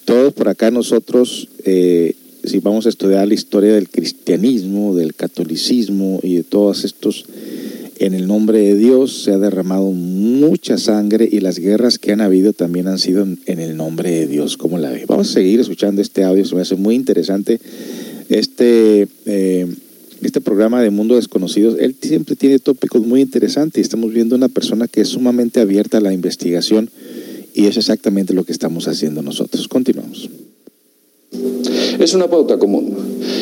[0.04, 6.20] Todos por acá nosotros, eh, si vamos a estudiar la historia del cristianismo, del catolicismo
[6.22, 7.24] y de todos estos,
[7.98, 12.20] en el nombre de Dios se ha derramado mucha sangre y las guerras que han
[12.20, 15.04] habido también han sido en, en el nombre de Dios, como la ve.
[15.06, 17.60] Vamos a seguir escuchando este audio, se me hace muy interesante
[18.28, 19.08] este...
[19.26, 19.66] Eh,
[20.22, 24.48] este programa de Mundo Desconocidos, él siempre tiene tópicos muy interesantes y estamos viendo una
[24.48, 26.90] persona que es sumamente abierta a la investigación
[27.54, 29.68] y es exactamente lo que estamos haciendo nosotros.
[29.68, 30.28] Continuamos.
[31.98, 32.94] Es una pauta común.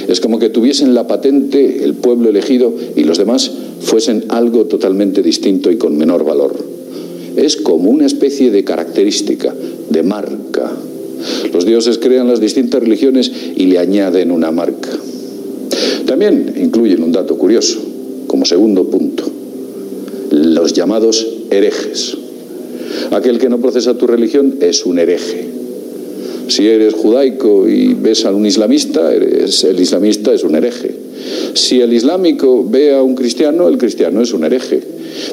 [0.08, 3.50] Es como que tuviesen la patente el pueblo elegido y los demás
[3.80, 6.56] fuesen algo totalmente distinto y con menor valor.
[7.36, 9.54] Es como una especie de característica,
[9.88, 10.72] de marca.
[11.52, 14.90] Los dioses crean las distintas religiones y le añaden una marca.
[16.06, 17.80] También incluyen un dato curioso,
[18.26, 19.24] como segundo punto,
[20.30, 22.16] los llamados herejes.
[23.11, 25.49] Aquel que no procesa tu religión es un hereje.
[26.49, 30.95] Si eres judaico y ves a un islamista, eres, el islamista es un hereje.
[31.55, 34.80] Si el islámico ve a un cristiano, el cristiano es un hereje.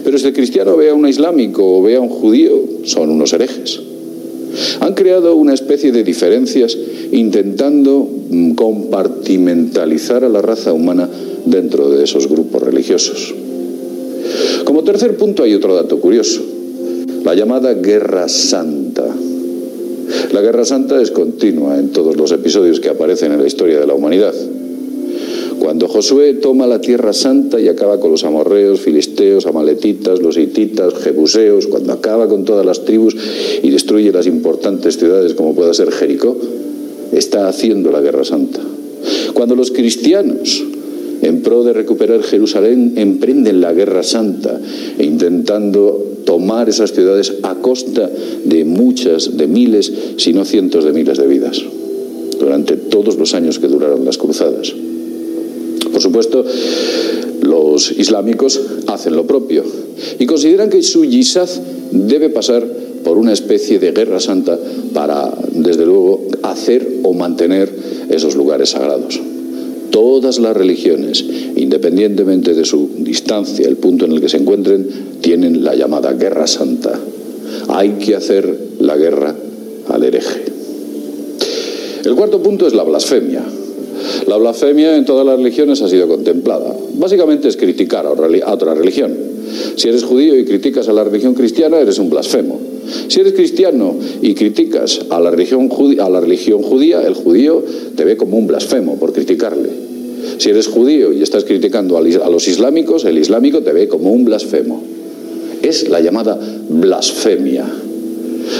[0.03, 3.34] Pero si el cristiano ve a un islámico o ve a un judío, son unos
[3.34, 3.80] herejes.
[4.80, 6.78] Han creado una especie de diferencias
[7.12, 11.10] intentando mm, compartimentalizar a la raza humana
[11.45, 13.34] dentro de esos grupos religiosos.
[14.66, 16.41] Como tercer punto hay otro dato curioso,
[17.28, 19.03] la llamada Guerra Santa.
[20.32, 23.86] La Guerra Santa es continua en todos los episodios que aparecen en la historia de
[23.86, 24.34] la humanidad.
[25.59, 30.93] Cuando Josué toma la tierra santa y acaba con los amorreos, filisteos, amaletitas, los hititas,
[30.93, 33.17] jebuseos, cuando acaba con todas las tribus
[33.61, 36.38] y destruye las importantes ciudades como pueda ser Jericó,
[37.11, 38.61] está haciendo la guerra santa.
[39.34, 40.63] Cuando los cristianos,
[41.28, 44.59] en pro de recuperar Jerusalén, emprenden la guerra santa,
[44.97, 48.09] e intentando tomar esas ciudades a costa
[48.43, 51.63] de muchas, de miles, si no cientos de miles de vidas,
[52.39, 54.73] durante todos los años que duraron las cruzadas.
[55.91, 56.43] Por supuesto,
[57.41, 59.63] los islámicos hacen lo propio
[60.19, 61.49] y consideran que su yisad
[61.91, 62.67] debe pasar
[63.03, 64.59] por una especie de guerra santa
[64.93, 67.73] para, desde luego, hacer o mantener
[68.09, 69.19] esos lugares sagrados.
[69.98, 71.26] Todas las religiones,
[71.56, 74.88] independientemente de su distancia, el punto en el que se encuentren,
[75.22, 77.00] tienen la llamada guerra santa.
[77.70, 79.34] Hay que hacer la guerra
[79.89, 80.41] al hereje.
[82.06, 83.41] El cuarto punto es la blasfemia.
[84.28, 86.76] La blasfemia en todas las religiones ha sido contemplada.
[86.93, 89.18] Básicamente es criticar a otra religión.
[89.78, 92.60] Si eres judío y criticas a la religión cristiana, eres un blasfemo.
[93.08, 97.64] Si eres cristiano y criticas a la religión judía, a la religión judía el judío
[97.95, 99.86] te ve como un blasfemo por criticarle.
[100.38, 104.26] Si eres judío y estás criticando a los islámicos, el islámico te ve como un
[104.26, 104.84] blasfemo.
[105.61, 106.39] Es la llamada
[106.70, 107.65] blasfemia.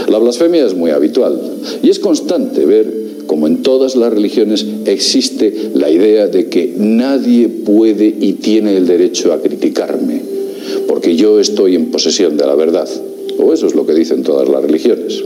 [0.10, 1.39] La blasfemia es muy habitual
[1.82, 7.49] y es constante ver como en todas las religiones, existe la idea de que nadie
[7.49, 10.22] puede y tiene el derecho a criticarme,
[10.88, 12.88] porque yo estoy en posesión de la verdad.
[13.38, 15.24] O eso es lo que dicen todas las religiones.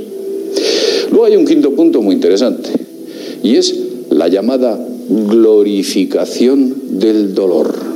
[1.11, 2.69] Luego hay un quinto punto muy interesante,
[3.43, 3.75] y es
[4.09, 7.91] la llamada glorificación del dolor.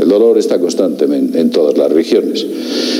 [0.00, 2.46] El dolor está constantemente en todas las religiones.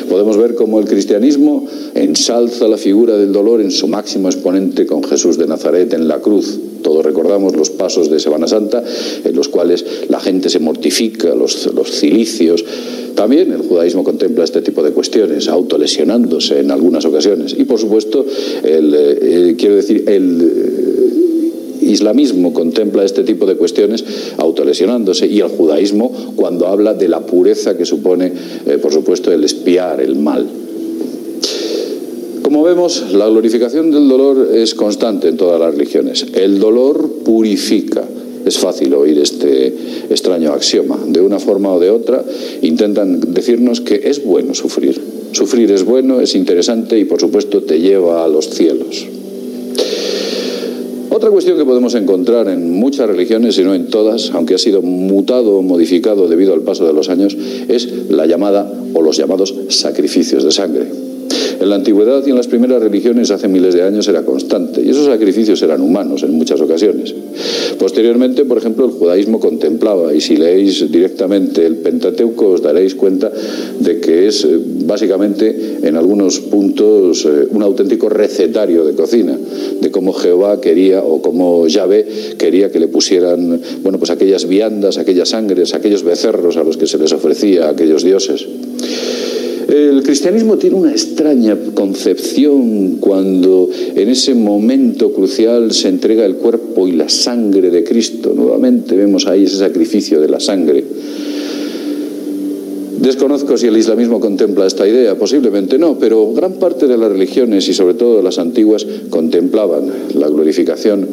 [0.09, 5.05] Podemos ver cómo el cristianismo ensalza la figura del dolor en su máximo exponente con
[5.05, 6.59] Jesús de Nazaret en la cruz.
[6.83, 8.83] Todos recordamos los pasos de Semana Santa
[9.25, 12.65] en los cuales la gente se mortifica, los, los cilicios.
[13.15, 17.55] También el judaísmo contempla este tipo de cuestiones, autolesionándose en algunas ocasiones.
[17.57, 18.25] Y por supuesto,
[18.65, 20.79] el, eh, quiero decir, el
[21.89, 24.05] islamismo contempla este tipo de cuestiones
[24.37, 28.33] autolesionándose y el judaísmo cuando habla de la pureza que supone,
[28.67, 30.47] eh, por supuesto, el espiar el mal.
[32.43, 36.27] Como vemos, la glorificación del dolor es constante en todas las religiones.
[36.33, 38.03] El dolor purifica.
[38.47, 39.67] Es fácil oír este
[40.09, 40.99] extraño axioma.
[41.07, 42.25] De una forma o de otra
[42.63, 44.99] intentan decirnos que es bueno sufrir.
[45.33, 49.07] Sufrir es bueno, es interesante y por supuesto te lleva a los cielos.
[51.19, 54.83] Otra cuestión que podemos encontrar en muchas religiones, y no en todas, aunque ha sido
[54.83, 59.53] mutado o modificado debido al paso de los años, es la llamada o los llamados
[59.69, 61.08] sacrificios de sangre.
[61.61, 64.91] En la antigüedad y en las primeras religiones hace miles de años era constante y
[64.91, 67.15] esos sacrificios eran humanos en muchas ocasiones.
[67.79, 73.31] Posteriormente, por ejemplo, el judaísmo contemplaba, y si leéis directamente el Pentateuco os daréis cuenta
[73.79, 79.39] de que es eh, básicamente en algunos puntos eh, un auténtico recetario de cocina,
[79.81, 82.07] de cómo Jehová quería o cómo Yahvé
[82.37, 86.87] quería que le pusieran, bueno, pues aquellas viandas, aquellas sangres, aquellos becerros a los que
[86.87, 88.47] se les ofrecía a aquellos dioses.
[89.69, 96.89] El cristianismo tiene una extraña concepción cuando en ese momento crucial se entrega el cuerpo
[96.89, 98.33] y la sangre de Cristo.
[98.35, 100.83] Nuevamente vemos ahí ese sacrificio de la sangre.
[103.03, 107.69] Desconozco si el islamismo contempla esta idea, posiblemente no, pero gran parte de las religiones
[107.69, 111.07] y sobre todo las antiguas contemplaban la glorificación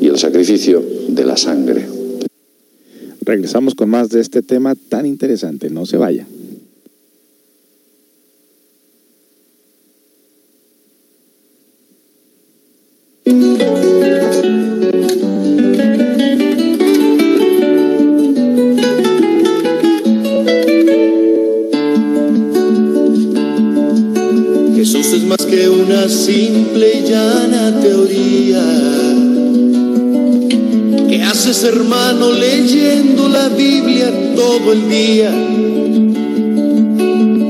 [0.00, 1.86] y el sacrificio de la sangre.
[3.20, 6.26] Regresamos con más de este tema tan interesante, no se vaya.
[31.58, 35.28] ¿Qué haces hermano leyendo la Biblia todo el día?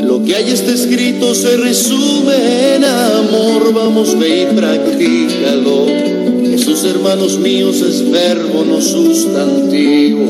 [0.02, 5.88] Lo que hay está escrito se resume en amor, vamos ve y practícalo.
[6.42, 10.24] Jesús, hermanos míos, es verbo, no sustantivo.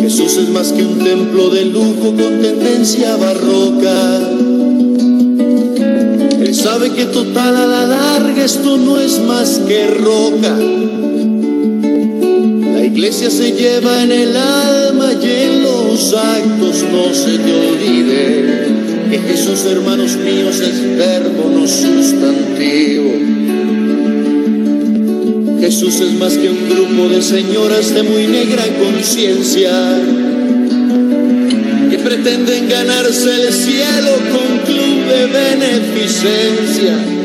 [0.00, 4.20] Jesús es más que un templo de lujo con tendencia barroca.
[6.40, 10.56] Él sabe que total a la larga esto no es más que roca.
[12.98, 18.66] Iglesia se lleva en el alma y en los actos no se te olvide
[19.08, 23.12] que Jesús, hermanos míos, es verbo, no sustantivo.
[25.60, 29.70] Jesús es más que un grupo de señoras de muy negra conciencia
[31.90, 37.17] que pretenden ganarse el cielo con club de beneficencia.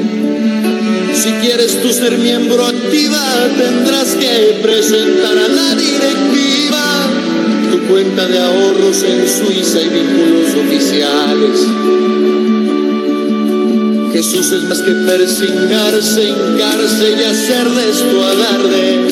[1.23, 7.07] Si quieres tú ser miembro activa, tendrás que presentar a la directiva
[7.71, 11.65] tu cuenta de ahorros en Suiza y vínculos oficiales.
[14.11, 19.07] Jesús es más que persingarse, hincarse y hacer de esto alarde.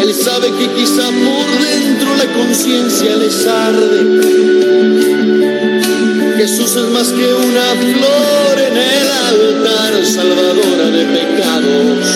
[0.00, 4.22] Él sabe que quizá por dentro la conciencia les arde.
[6.38, 12.06] Jesús es más que una flor el altar, salvadora de pecados.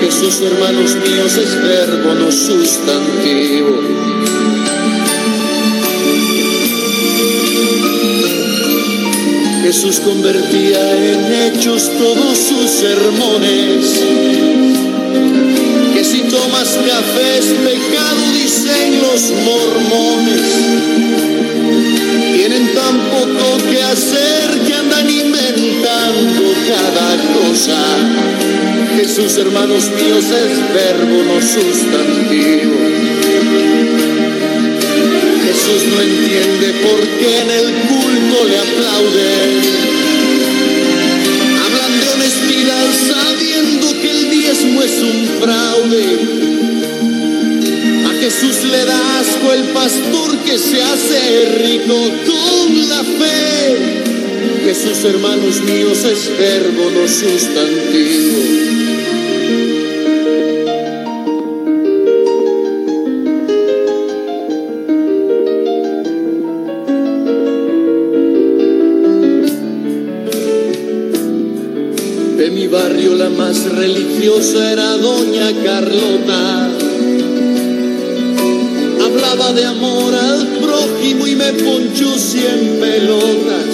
[0.00, 4.02] Jesús, hermanos míos, es verbo, no sustantivo.
[9.62, 14.04] Jesús convertía en hechos todos sus sermones.
[15.94, 18.61] Que si tomas café es pecado, dicen
[29.22, 32.74] Jesús, hermanos míos, es verbo, no sustantivo.
[35.44, 39.60] Jesús no entiende por qué en el culto le aplauden.
[41.64, 46.04] Hablan de honestidad sabiendo que el diezmo es un fraude.
[48.06, 54.02] A Jesús le da asco el pastor que se hace rico con la fe.
[54.64, 58.71] Jesús, hermanos míos, es verbo, no sustantivo.
[73.10, 76.70] La más religiosa era doña Carlota.
[79.04, 83.66] Hablaba de amor al prójimo y me ponchó cien pelotas.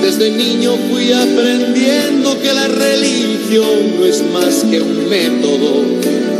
[0.00, 5.84] Desde niño fui aprendiendo que la religión no es más que un método.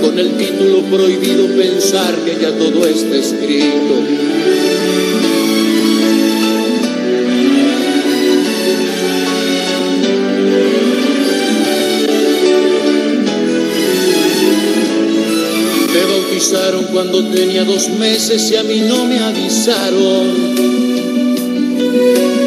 [0.00, 3.94] Con el título prohibido pensar que ya todo está escrito.
[16.42, 20.26] Bautizaron cuando tenía dos meses y a mí no me avisaron.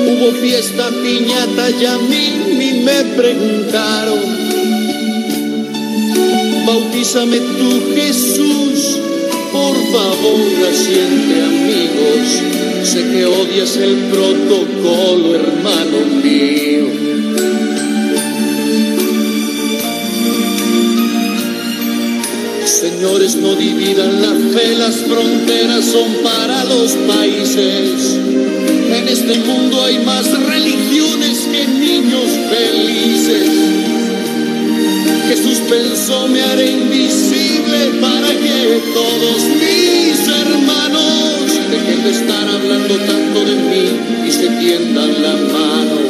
[0.09, 4.19] Hubo fiesta, piñata y a mí ni me preguntaron.
[6.65, 8.99] Bautízame tú, Jesús,
[9.53, 12.41] por favor, asiente amigos.
[12.83, 16.64] Sé que odias el protocolo, hermano mío.
[23.05, 28.17] Señores, no dividan la fe, las fronteras son para los países.
[28.17, 33.47] En este mundo hay más religiones que niños felices.
[35.27, 43.45] Jesús pensó, me haré invisible para que todos mis hermanos dejen de estar hablando tanto
[43.45, 46.04] de mí y se tiendan la mano.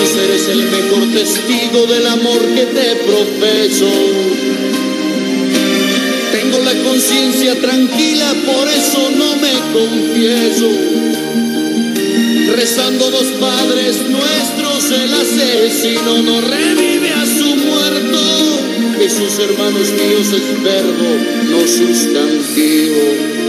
[0.00, 3.90] Eres el mejor testigo del amor que te profeso.
[6.30, 10.70] Tengo la conciencia tranquila, por eso no me confieso.
[12.54, 18.18] Rezando dos padres nuestros, el asesino no revive a su muerto.
[18.98, 21.08] Jesús, hermanos míos, es verbo,
[21.50, 23.47] no sustantivo.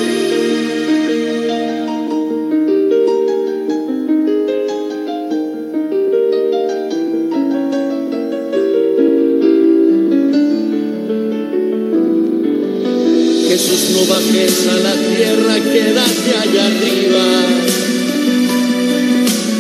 [14.32, 17.26] Jesús, bajes a la tierra, quédate allá arriba.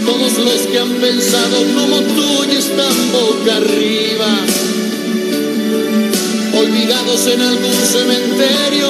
[0.06, 4.46] Todos los que han pensado como tú y están boca arriba,
[6.58, 8.88] olvidados en algún cementerio,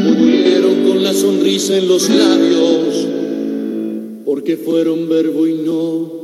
[0.00, 3.06] Murieron con la sonrisa en los labios,
[4.24, 6.23] porque fueron verbo y no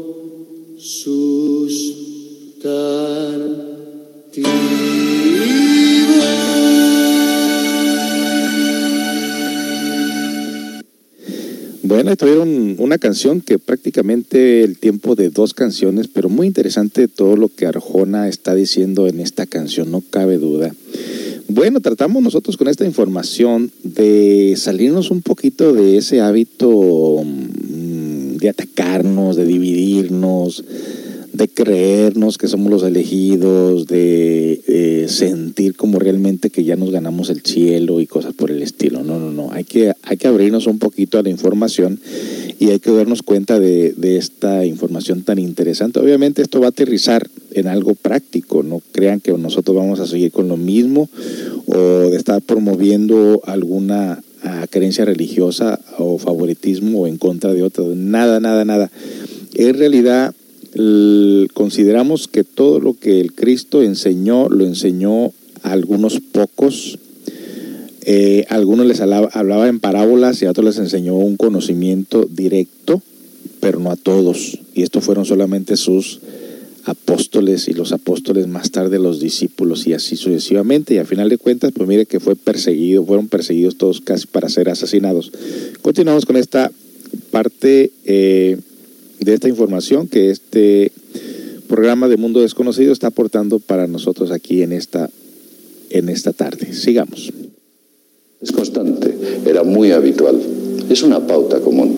[12.80, 17.66] una canción que prácticamente el tiempo de dos canciones, pero muy interesante todo lo que
[17.66, 20.74] Arjona está diciendo en esta canción, no cabe duda.
[21.46, 28.48] Bueno, tratamos nosotros con esta información de salirnos un poquito de ese hábito mm, de
[28.48, 30.64] atacarnos, de dividirnos,
[31.40, 37.30] de creernos que somos los elegidos, de eh, sentir como realmente que ya nos ganamos
[37.30, 39.02] el cielo y cosas por el estilo.
[39.04, 39.50] No, no, no.
[39.50, 41.98] Hay que, hay que abrirnos un poquito a la información
[42.58, 45.98] y hay que darnos cuenta de, esta información tan interesante.
[45.98, 48.62] Obviamente esto va a aterrizar en algo práctico.
[48.62, 51.08] No crean que nosotros vamos a seguir con lo mismo
[51.64, 51.74] o
[52.10, 57.82] de estar promoviendo alguna ah, creencia religiosa o favoritismo o en contra de otra.
[57.94, 58.90] Nada, nada, nada.
[59.54, 60.34] En realidad
[61.52, 66.98] consideramos que todo lo que el Cristo enseñó, lo enseñó a algunos pocos.
[68.02, 73.02] Eh, algunos les hablaba, en parábolas y a otros les enseñó un conocimiento directo,
[73.60, 74.58] pero no a todos.
[74.74, 76.20] Y estos fueron solamente sus
[76.84, 80.94] apóstoles y los apóstoles más tarde los discípulos y así sucesivamente.
[80.94, 84.48] Y al final de cuentas, pues mire que fue perseguido, fueron perseguidos todos casi para
[84.48, 85.30] ser asesinados.
[85.82, 86.70] Continuamos con esta
[87.30, 88.58] parte eh,
[89.20, 90.92] de esta información que este
[91.68, 95.08] programa de Mundo Desconocido está aportando para nosotros aquí en esta,
[95.90, 96.72] en esta tarde.
[96.72, 97.32] Sigamos.
[98.40, 99.14] Es constante,
[99.46, 100.40] era muy habitual,
[100.88, 101.94] es una pauta común.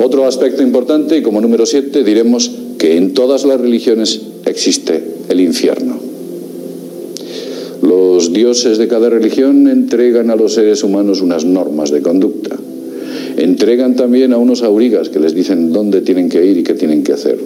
[0.00, 5.40] Otro aspecto importante, y como número siete, diremos que en todas las religiones existe el
[5.40, 5.98] infierno.
[7.82, 12.56] Los dioses de cada religión entregan a los seres humanos unas normas de conducta
[13.36, 17.02] entregan también a unos aurigas que les dicen dónde tienen que ir y qué tienen
[17.02, 17.38] que hacer.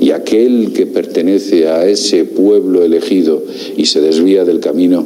[0.00, 3.42] Y aquel que pertenece a ese pueblo elegido
[3.76, 5.04] y se desvía del camino,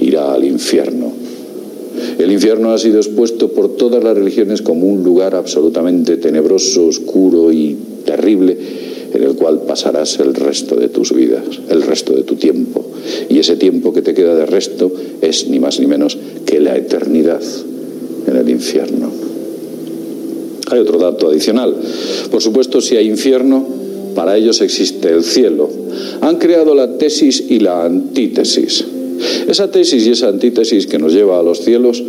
[0.00, 1.12] irá al infierno.
[2.18, 7.52] El infierno ha sido expuesto por todas las religiones como un lugar absolutamente tenebroso, oscuro
[7.52, 8.56] y terrible
[9.14, 12.84] en el cual pasarás el resto de tus vidas, el resto de tu tiempo.
[13.28, 16.76] Y ese tiempo que te queda de resto es ni más ni menos que la
[16.76, 17.42] eternidad
[18.26, 19.25] en el infierno.
[20.70, 21.74] Hay otro dato adicional.
[22.30, 23.66] Por supuesto, si hay infierno,
[24.14, 25.68] para ellos existe el cielo.
[26.20, 28.84] Han creado la tesis y la antítesis.
[29.48, 32.02] Esa tesis y esa antítesis que nos lleva a los cielos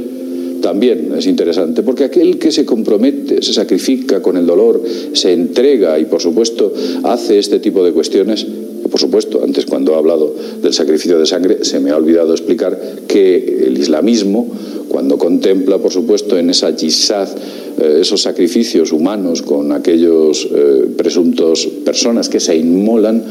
[0.62, 4.82] también es interesante, porque aquel que se compromete, se sacrifica con el dolor,
[5.14, 8.46] se entrega y por supuesto hace este tipo de cuestiones,
[8.90, 12.80] por supuesto, antes cuando he hablado del sacrificio de sangre, se me ha olvidado explicar
[13.08, 14.48] que el islamismo,
[14.88, 17.28] cuando contempla, por supuesto, en esa yisad,
[17.78, 23.24] eh, esos sacrificios humanos con aquellos eh, presuntos personas que se inmolan,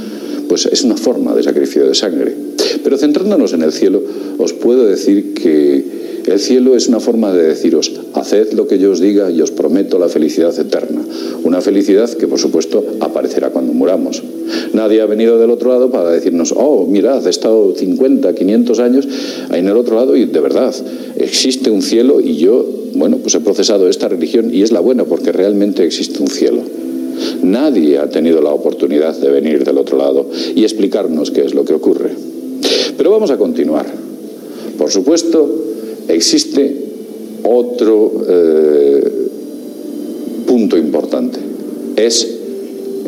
[0.48, 2.34] pues es una forma de sacrificio de sangre.
[2.82, 4.02] Pero centrándonos en el cielo,
[4.38, 5.95] os puedo decir que
[6.26, 9.52] el cielo es una forma de deciros, haced lo que yo os diga y os
[9.52, 11.02] prometo la felicidad eterna.
[11.44, 14.22] Una felicidad que, por supuesto, aparecerá cuando muramos.
[14.72, 19.08] Nadie ha venido del otro lado para decirnos, oh, mirad, he estado 50, 500 años
[19.52, 20.74] en el otro lado y de verdad,
[21.16, 25.04] existe un cielo y yo, bueno, pues he procesado esta religión y es la buena
[25.04, 26.62] porque realmente existe un cielo.
[27.42, 31.64] Nadie ha tenido la oportunidad de venir del otro lado y explicarnos qué es lo
[31.64, 32.10] que ocurre.
[32.96, 33.86] Pero vamos a continuar.
[34.76, 35.75] Por supuesto,
[36.08, 36.76] Existe
[37.42, 39.12] otro eh,
[40.46, 41.38] punto importante,
[41.96, 42.28] es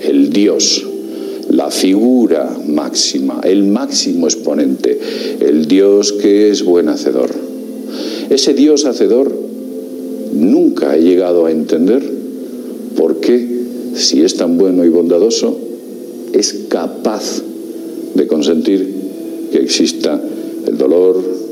[0.03, 0.85] el Dios,
[1.51, 4.99] la figura máxima, el máximo exponente,
[5.41, 7.31] el Dios que es buen hacedor.
[8.31, 9.33] Ese Dios hacedor
[10.33, 12.03] nunca he llegado a entender
[12.97, 13.47] por qué,
[13.95, 15.59] si es tan bueno y bondadoso,
[16.33, 17.43] es capaz
[18.15, 18.95] de consentir
[19.53, 20.21] que exista
[20.67, 21.48] el dolor,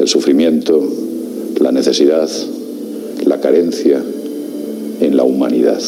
[0.00, 0.82] el sufrimiento,
[1.60, 2.28] la necesidad,
[3.26, 4.02] la carencia
[5.00, 5.80] en la humanidad.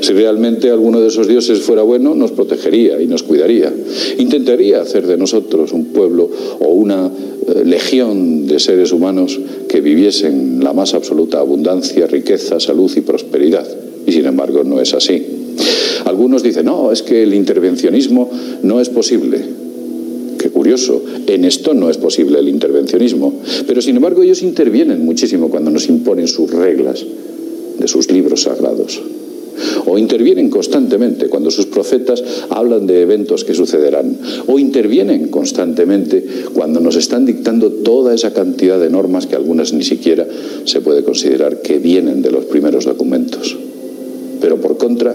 [0.00, 3.72] Si realmente alguno de esos dioses fuera bueno, nos protegería y nos cuidaría.
[4.18, 6.30] Intentaría hacer de nosotros un pueblo
[6.60, 7.10] o una
[7.48, 13.66] eh, legión de seres humanos que viviesen la más absoluta abundancia, riqueza, salud y prosperidad.
[14.06, 15.26] Y sin embargo no es así.
[16.04, 18.30] Algunos dicen, no, es que el intervencionismo
[18.62, 19.65] no es posible.
[20.56, 23.30] Curioso, en esto no es posible el intervencionismo,
[23.66, 27.04] pero sin embargo ellos intervienen muchísimo cuando nos imponen sus reglas
[27.78, 29.02] de sus libros sagrados.
[29.84, 36.80] o intervienen constantemente cuando sus profetas hablan de eventos que sucederán, o intervienen constantemente cuando
[36.80, 40.26] nos están dictando toda esa cantidad de normas que algunas ni siquiera
[40.64, 43.56] se puede considerar que vienen de los primeros documentos.
[44.40, 45.14] Pero por contra,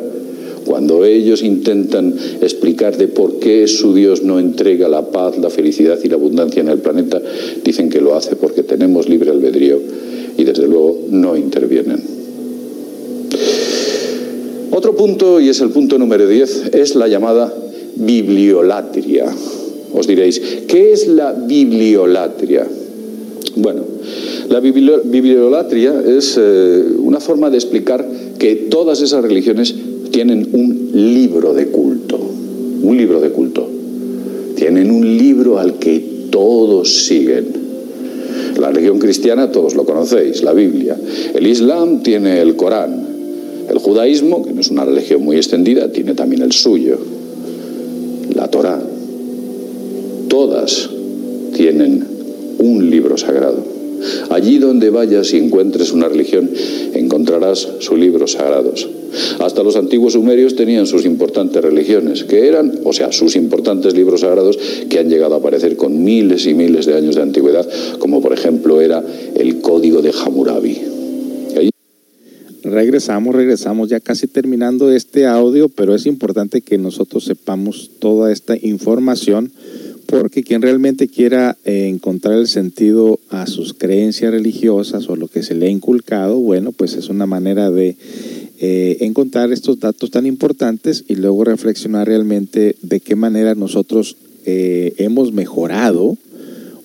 [0.65, 5.99] cuando ellos intentan explicar de por qué su Dios no entrega la paz, la felicidad
[6.03, 7.21] y la abundancia en el planeta,
[7.63, 9.79] dicen que lo hace porque tenemos libre albedrío
[10.37, 12.01] y desde luego no intervienen.
[14.71, 17.53] Otro punto, y es el punto número 10, es la llamada
[17.95, 19.25] bibliolatria.
[19.93, 22.65] Os diréis, ¿qué es la bibliolatria?
[23.57, 23.83] Bueno,
[24.49, 28.07] la bibliolatria es eh, una forma de explicar
[28.39, 29.75] que todas esas religiones
[30.11, 32.19] tienen un libro de culto,
[32.83, 33.67] un libro de culto.
[34.55, 37.47] Tienen un libro al que todos siguen.
[38.59, 40.97] La religión cristiana todos lo conocéis, la Biblia.
[41.33, 43.07] El Islam tiene el Corán.
[43.69, 46.97] El judaísmo, que no es una religión muy extendida, tiene también el suyo,
[48.35, 48.81] la Torá.
[50.27, 50.89] Todas
[51.55, 52.05] tienen
[52.59, 53.63] un libro sagrado.
[54.29, 56.49] Allí donde vayas y encuentres una religión,
[56.93, 58.87] encontrarás sus libros sagrados.
[59.39, 64.21] Hasta los antiguos sumerios tenían sus importantes religiones, que eran, o sea, sus importantes libros
[64.21, 64.57] sagrados
[64.89, 67.67] que han llegado a aparecer con miles y miles de años de antigüedad,
[67.99, 69.03] como por ejemplo era
[69.35, 70.77] el Código de Hammurabi.
[72.63, 78.55] Regresamos, regresamos ya casi terminando este audio, pero es importante que nosotros sepamos toda esta
[78.55, 79.51] información
[80.11, 85.41] porque quien realmente quiera eh, encontrar el sentido a sus creencias religiosas o lo que
[85.41, 87.95] se le ha inculcado, bueno, pues es una manera de
[88.63, 94.93] eh, encontrar estos datos tan importantes y luego reflexionar realmente de qué manera nosotros eh,
[94.97, 96.15] hemos mejorado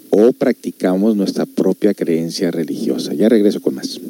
[0.09, 3.12] o practicamos nuestra propia creencia religiosa.
[3.12, 4.01] Ya regreso con más.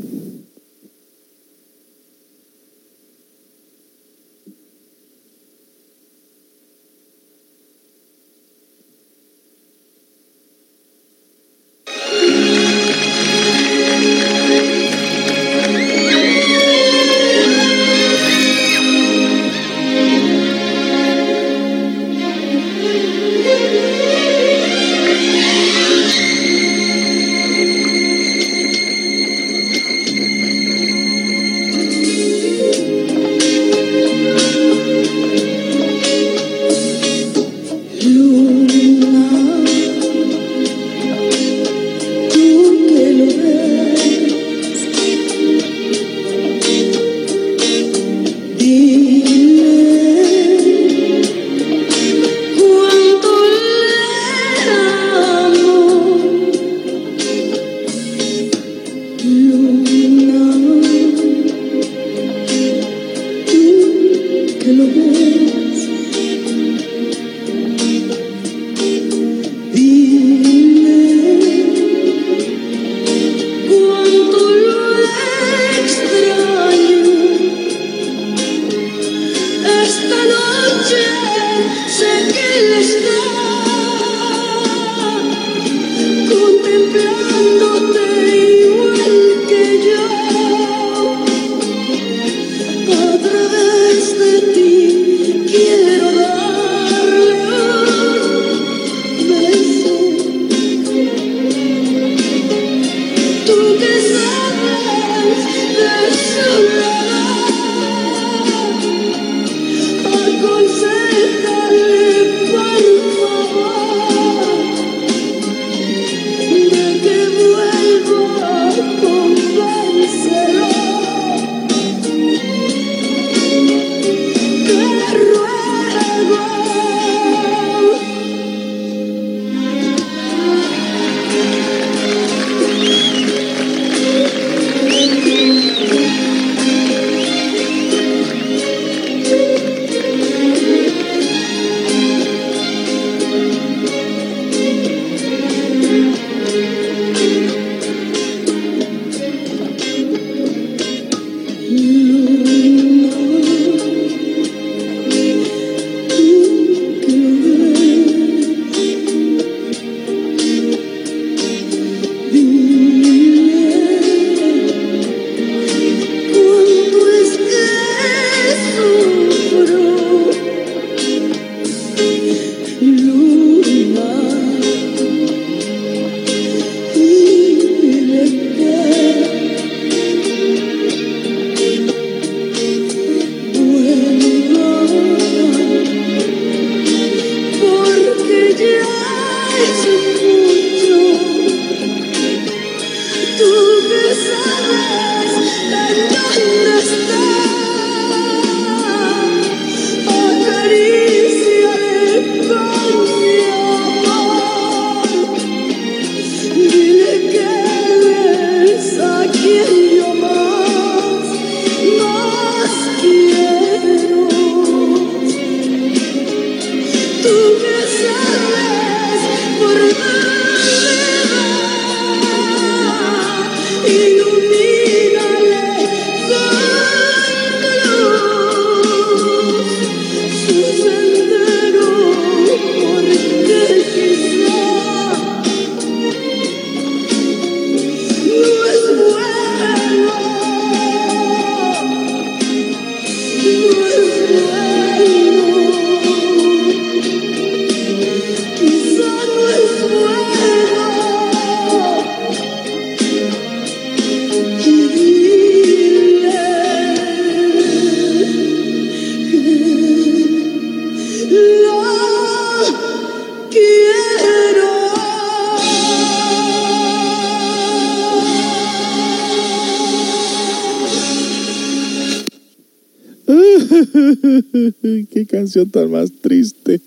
[275.10, 276.80] Qué canción tan más triste.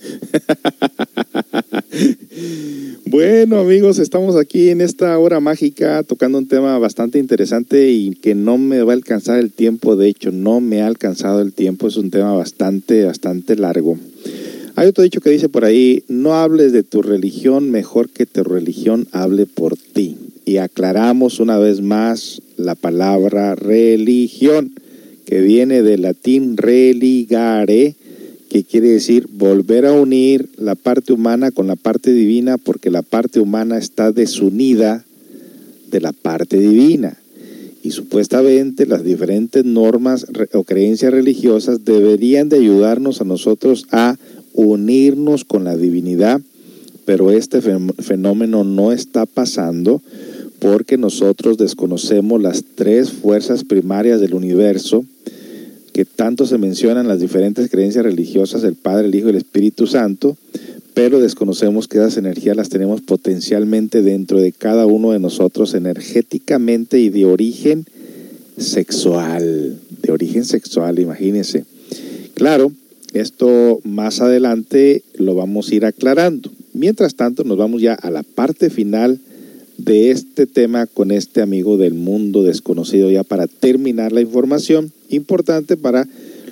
[3.06, 8.36] bueno, amigos, estamos aquí en esta hora mágica tocando un tema bastante interesante y que
[8.36, 9.96] no me va a alcanzar el tiempo.
[9.96, 11.88] De hecho, no me ha alcanzado el tiempo.
[11.88, 13.98] Es un tema bastante, bastante largo.
[14.76, 18.44] Hay otro dicho que dice por ahí, no hables de tu religión, mejor que tu
[18.44, 20.16] religión hable por ti.
[20.46, 24.72] Y aclaramos una vez más la palabra religión
[25.30, 27.94] que viene del latín religare,
[28.50, 33.04] que quiere decir volver a unir la parte humana con la parte divina, porque la
[33.04, 35.06] parte humana está desunida
[35.92, 37.16] de la parte divina.
[37.84, 44.18] Y supuestamente las diferentes normas o creencias religiosas deberían de ayudarnos a nosotros a
[44.54, 46.42] unirnos con la divinidad,
[47.06, 50.02] pero este fenómeno no está pasando
[50.60, 55.06] porque nosotros desconocemos las tres fuerzas primarias del universo
[55.94, 59.88] que tanto se mencionan las diferentes creencias religiosas del Padre, el Hijo y el Espíritu
[59.88, 60.38] Santo,
[60.94, 67.00] pero desconocemos que esas energías las tenemos potencialmente dentro de cada uno de nosotros energéticamente
[67.00, 67.86] y de origen
[68.58, 71.66] sexual, de origen sexual, imagínense.
[72.34, 72.72] Claro,
[73.14, 76.52] esto más adelante lo vamos a ir aclarando.
[76.74, 79.20] Mientras tanto, nos vamos ya a la parte final
[79.80, 85.78] de este tema con este amigo del mundo desconocido ya para terminar la información importante
[85.78, 86.08] para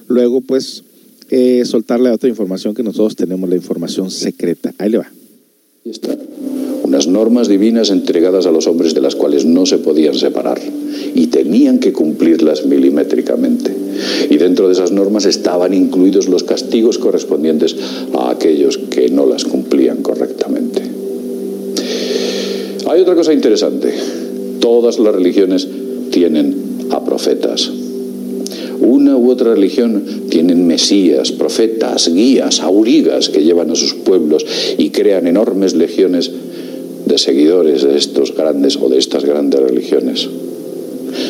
[0.07, 0.83] luego pues
[1.29, 4.73] eh, soltarle otra información que nosotros tenemos, la información secreta.
[4.77, 5.11] Ahí le va.
[6.83, 10.59] Unas normas divinas entregadas a los hombres de las cuales no se podían separar
[11.13, 13.75] y tenían que cumplirlas milimétricamente.
[14.29, 17.75] Y dentro de esas normas estaban incluidos los castigos correspondientes
[18.13, 20.86] a aquellos que no las cumplían correctamente.
[22.89, 23.93] Hay otra cosa interesante.
[24.61, 25.67] Todas las religiones
[26.09, 27.69] tienen a profetas.
[28.79, 34.45] Una u otra religión tienen mesías, profetas, guías, aurigas que llevan a sus pueblos
[34.77, 36.31] y crean enormes legiones
[37.05, 40.29] de seguidores de estos grandes o de estas grandes religiones.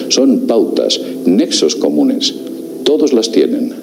[0.10, 2.36] Son pautas, nexos comunes.
[2.84, 3.74] Todos las tienen.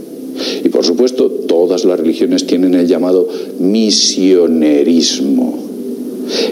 [0.63, 3.27] Y por supuesto, todas las religiones tienen el llamado
[3.59, 5.74] misionerismo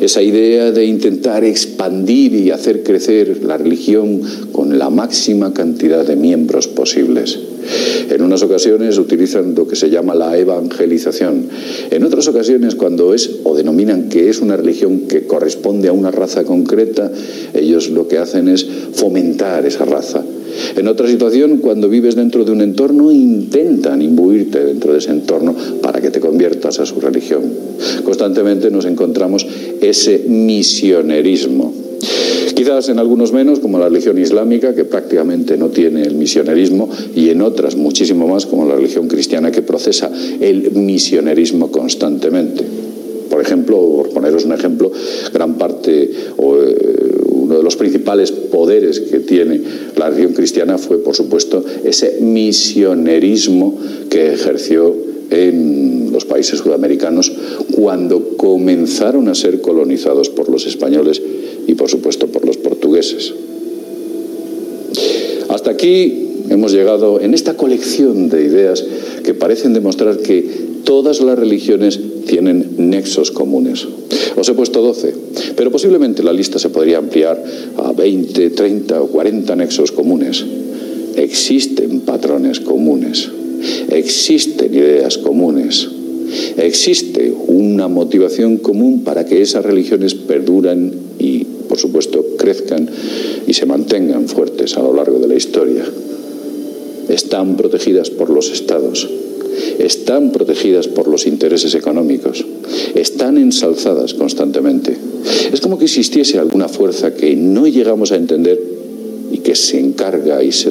[0.00, 4.20] esa idea de intentar expandir y hacer crecer la religión
[4.52, 7.38] con la máxima cantidad de miembros posibles.
[8.10, 11.48] En unas ocasiones utilizan lo que se llama la evangelización.
[11.90, 16.10] En otras ocasiones, cuando es o denominan que es una religión que corresponde a una
[16.10, 17.10] raza concreta,
[17.54, 20.24] ellos lo que hacen es fomentar esa raza.
[20.76, 25.54] En otra situación, cuando vives dentro de un entorno, intentan imbuirte dentro de ese entorno
[25.82, 27.42] para que te conviertas a su religión.
[28.04, 29.46] Constantemente nos encontramos
[29.80, 31.72] ese misionerismo.
[32.54, 37.30] Quizás en algunos menos, como la religión islámica, que prácticamente no tiene el misionerismo, y
[37.30, 42.64] en otras muchísimo más, como la religión cristiana, que procesa el misionerismo constantemente.
[43.32, 44.92] Por ejemplo, por poneros un ejemplo,
[45.32, 46.76] gran parte o eh,
[47.28, 49.58] uno de los principales poderes que tiene
[49.96, 53.78] la religión cristiana fue, por supuesto, ese misionerismo
[54.10, 54.94] que ejerció
[55.30, 57.32] en los países sudamericanos
[57.74, 61.22] cuando comenzaron a ser colonizados por los españoles
[61.66, 63.32] y, por supuesto, por los portugueses.
[65.48, 68.84] Hasta aquí hemos llegado en esta colección de ideas
[69.24, 73.88] que parecen demostrar que todas las religiones tienen nexos comunes.
[74.36, 77.42] Os he puesto 12, pero posiblemente la lista se podría ampliar
[77.78, 80.44] a 20, 30 o 40 nexos comunes.
[81.16, 83.30] Existen patrones comunes,
[83.88, 85.88] existen ideas comunes,
[86.58, 92.86] existe una motivación común para que esas religiones perduran y, por supuesto, crezcan
[93.46, 95.86] y se mantengan fuertes a lo largo de la historia.
[97.08, 99.08] Están protegidas por los estados
[99.78, 102.44] están protegidas por los intereses económicos,
[102.94, 104.96] están ensalzadas constantemente.
[105.52, 108.60] Es como que existiese alguna fuerza que no llegamos a entender
[109.32, 110.70] y que se encarga y se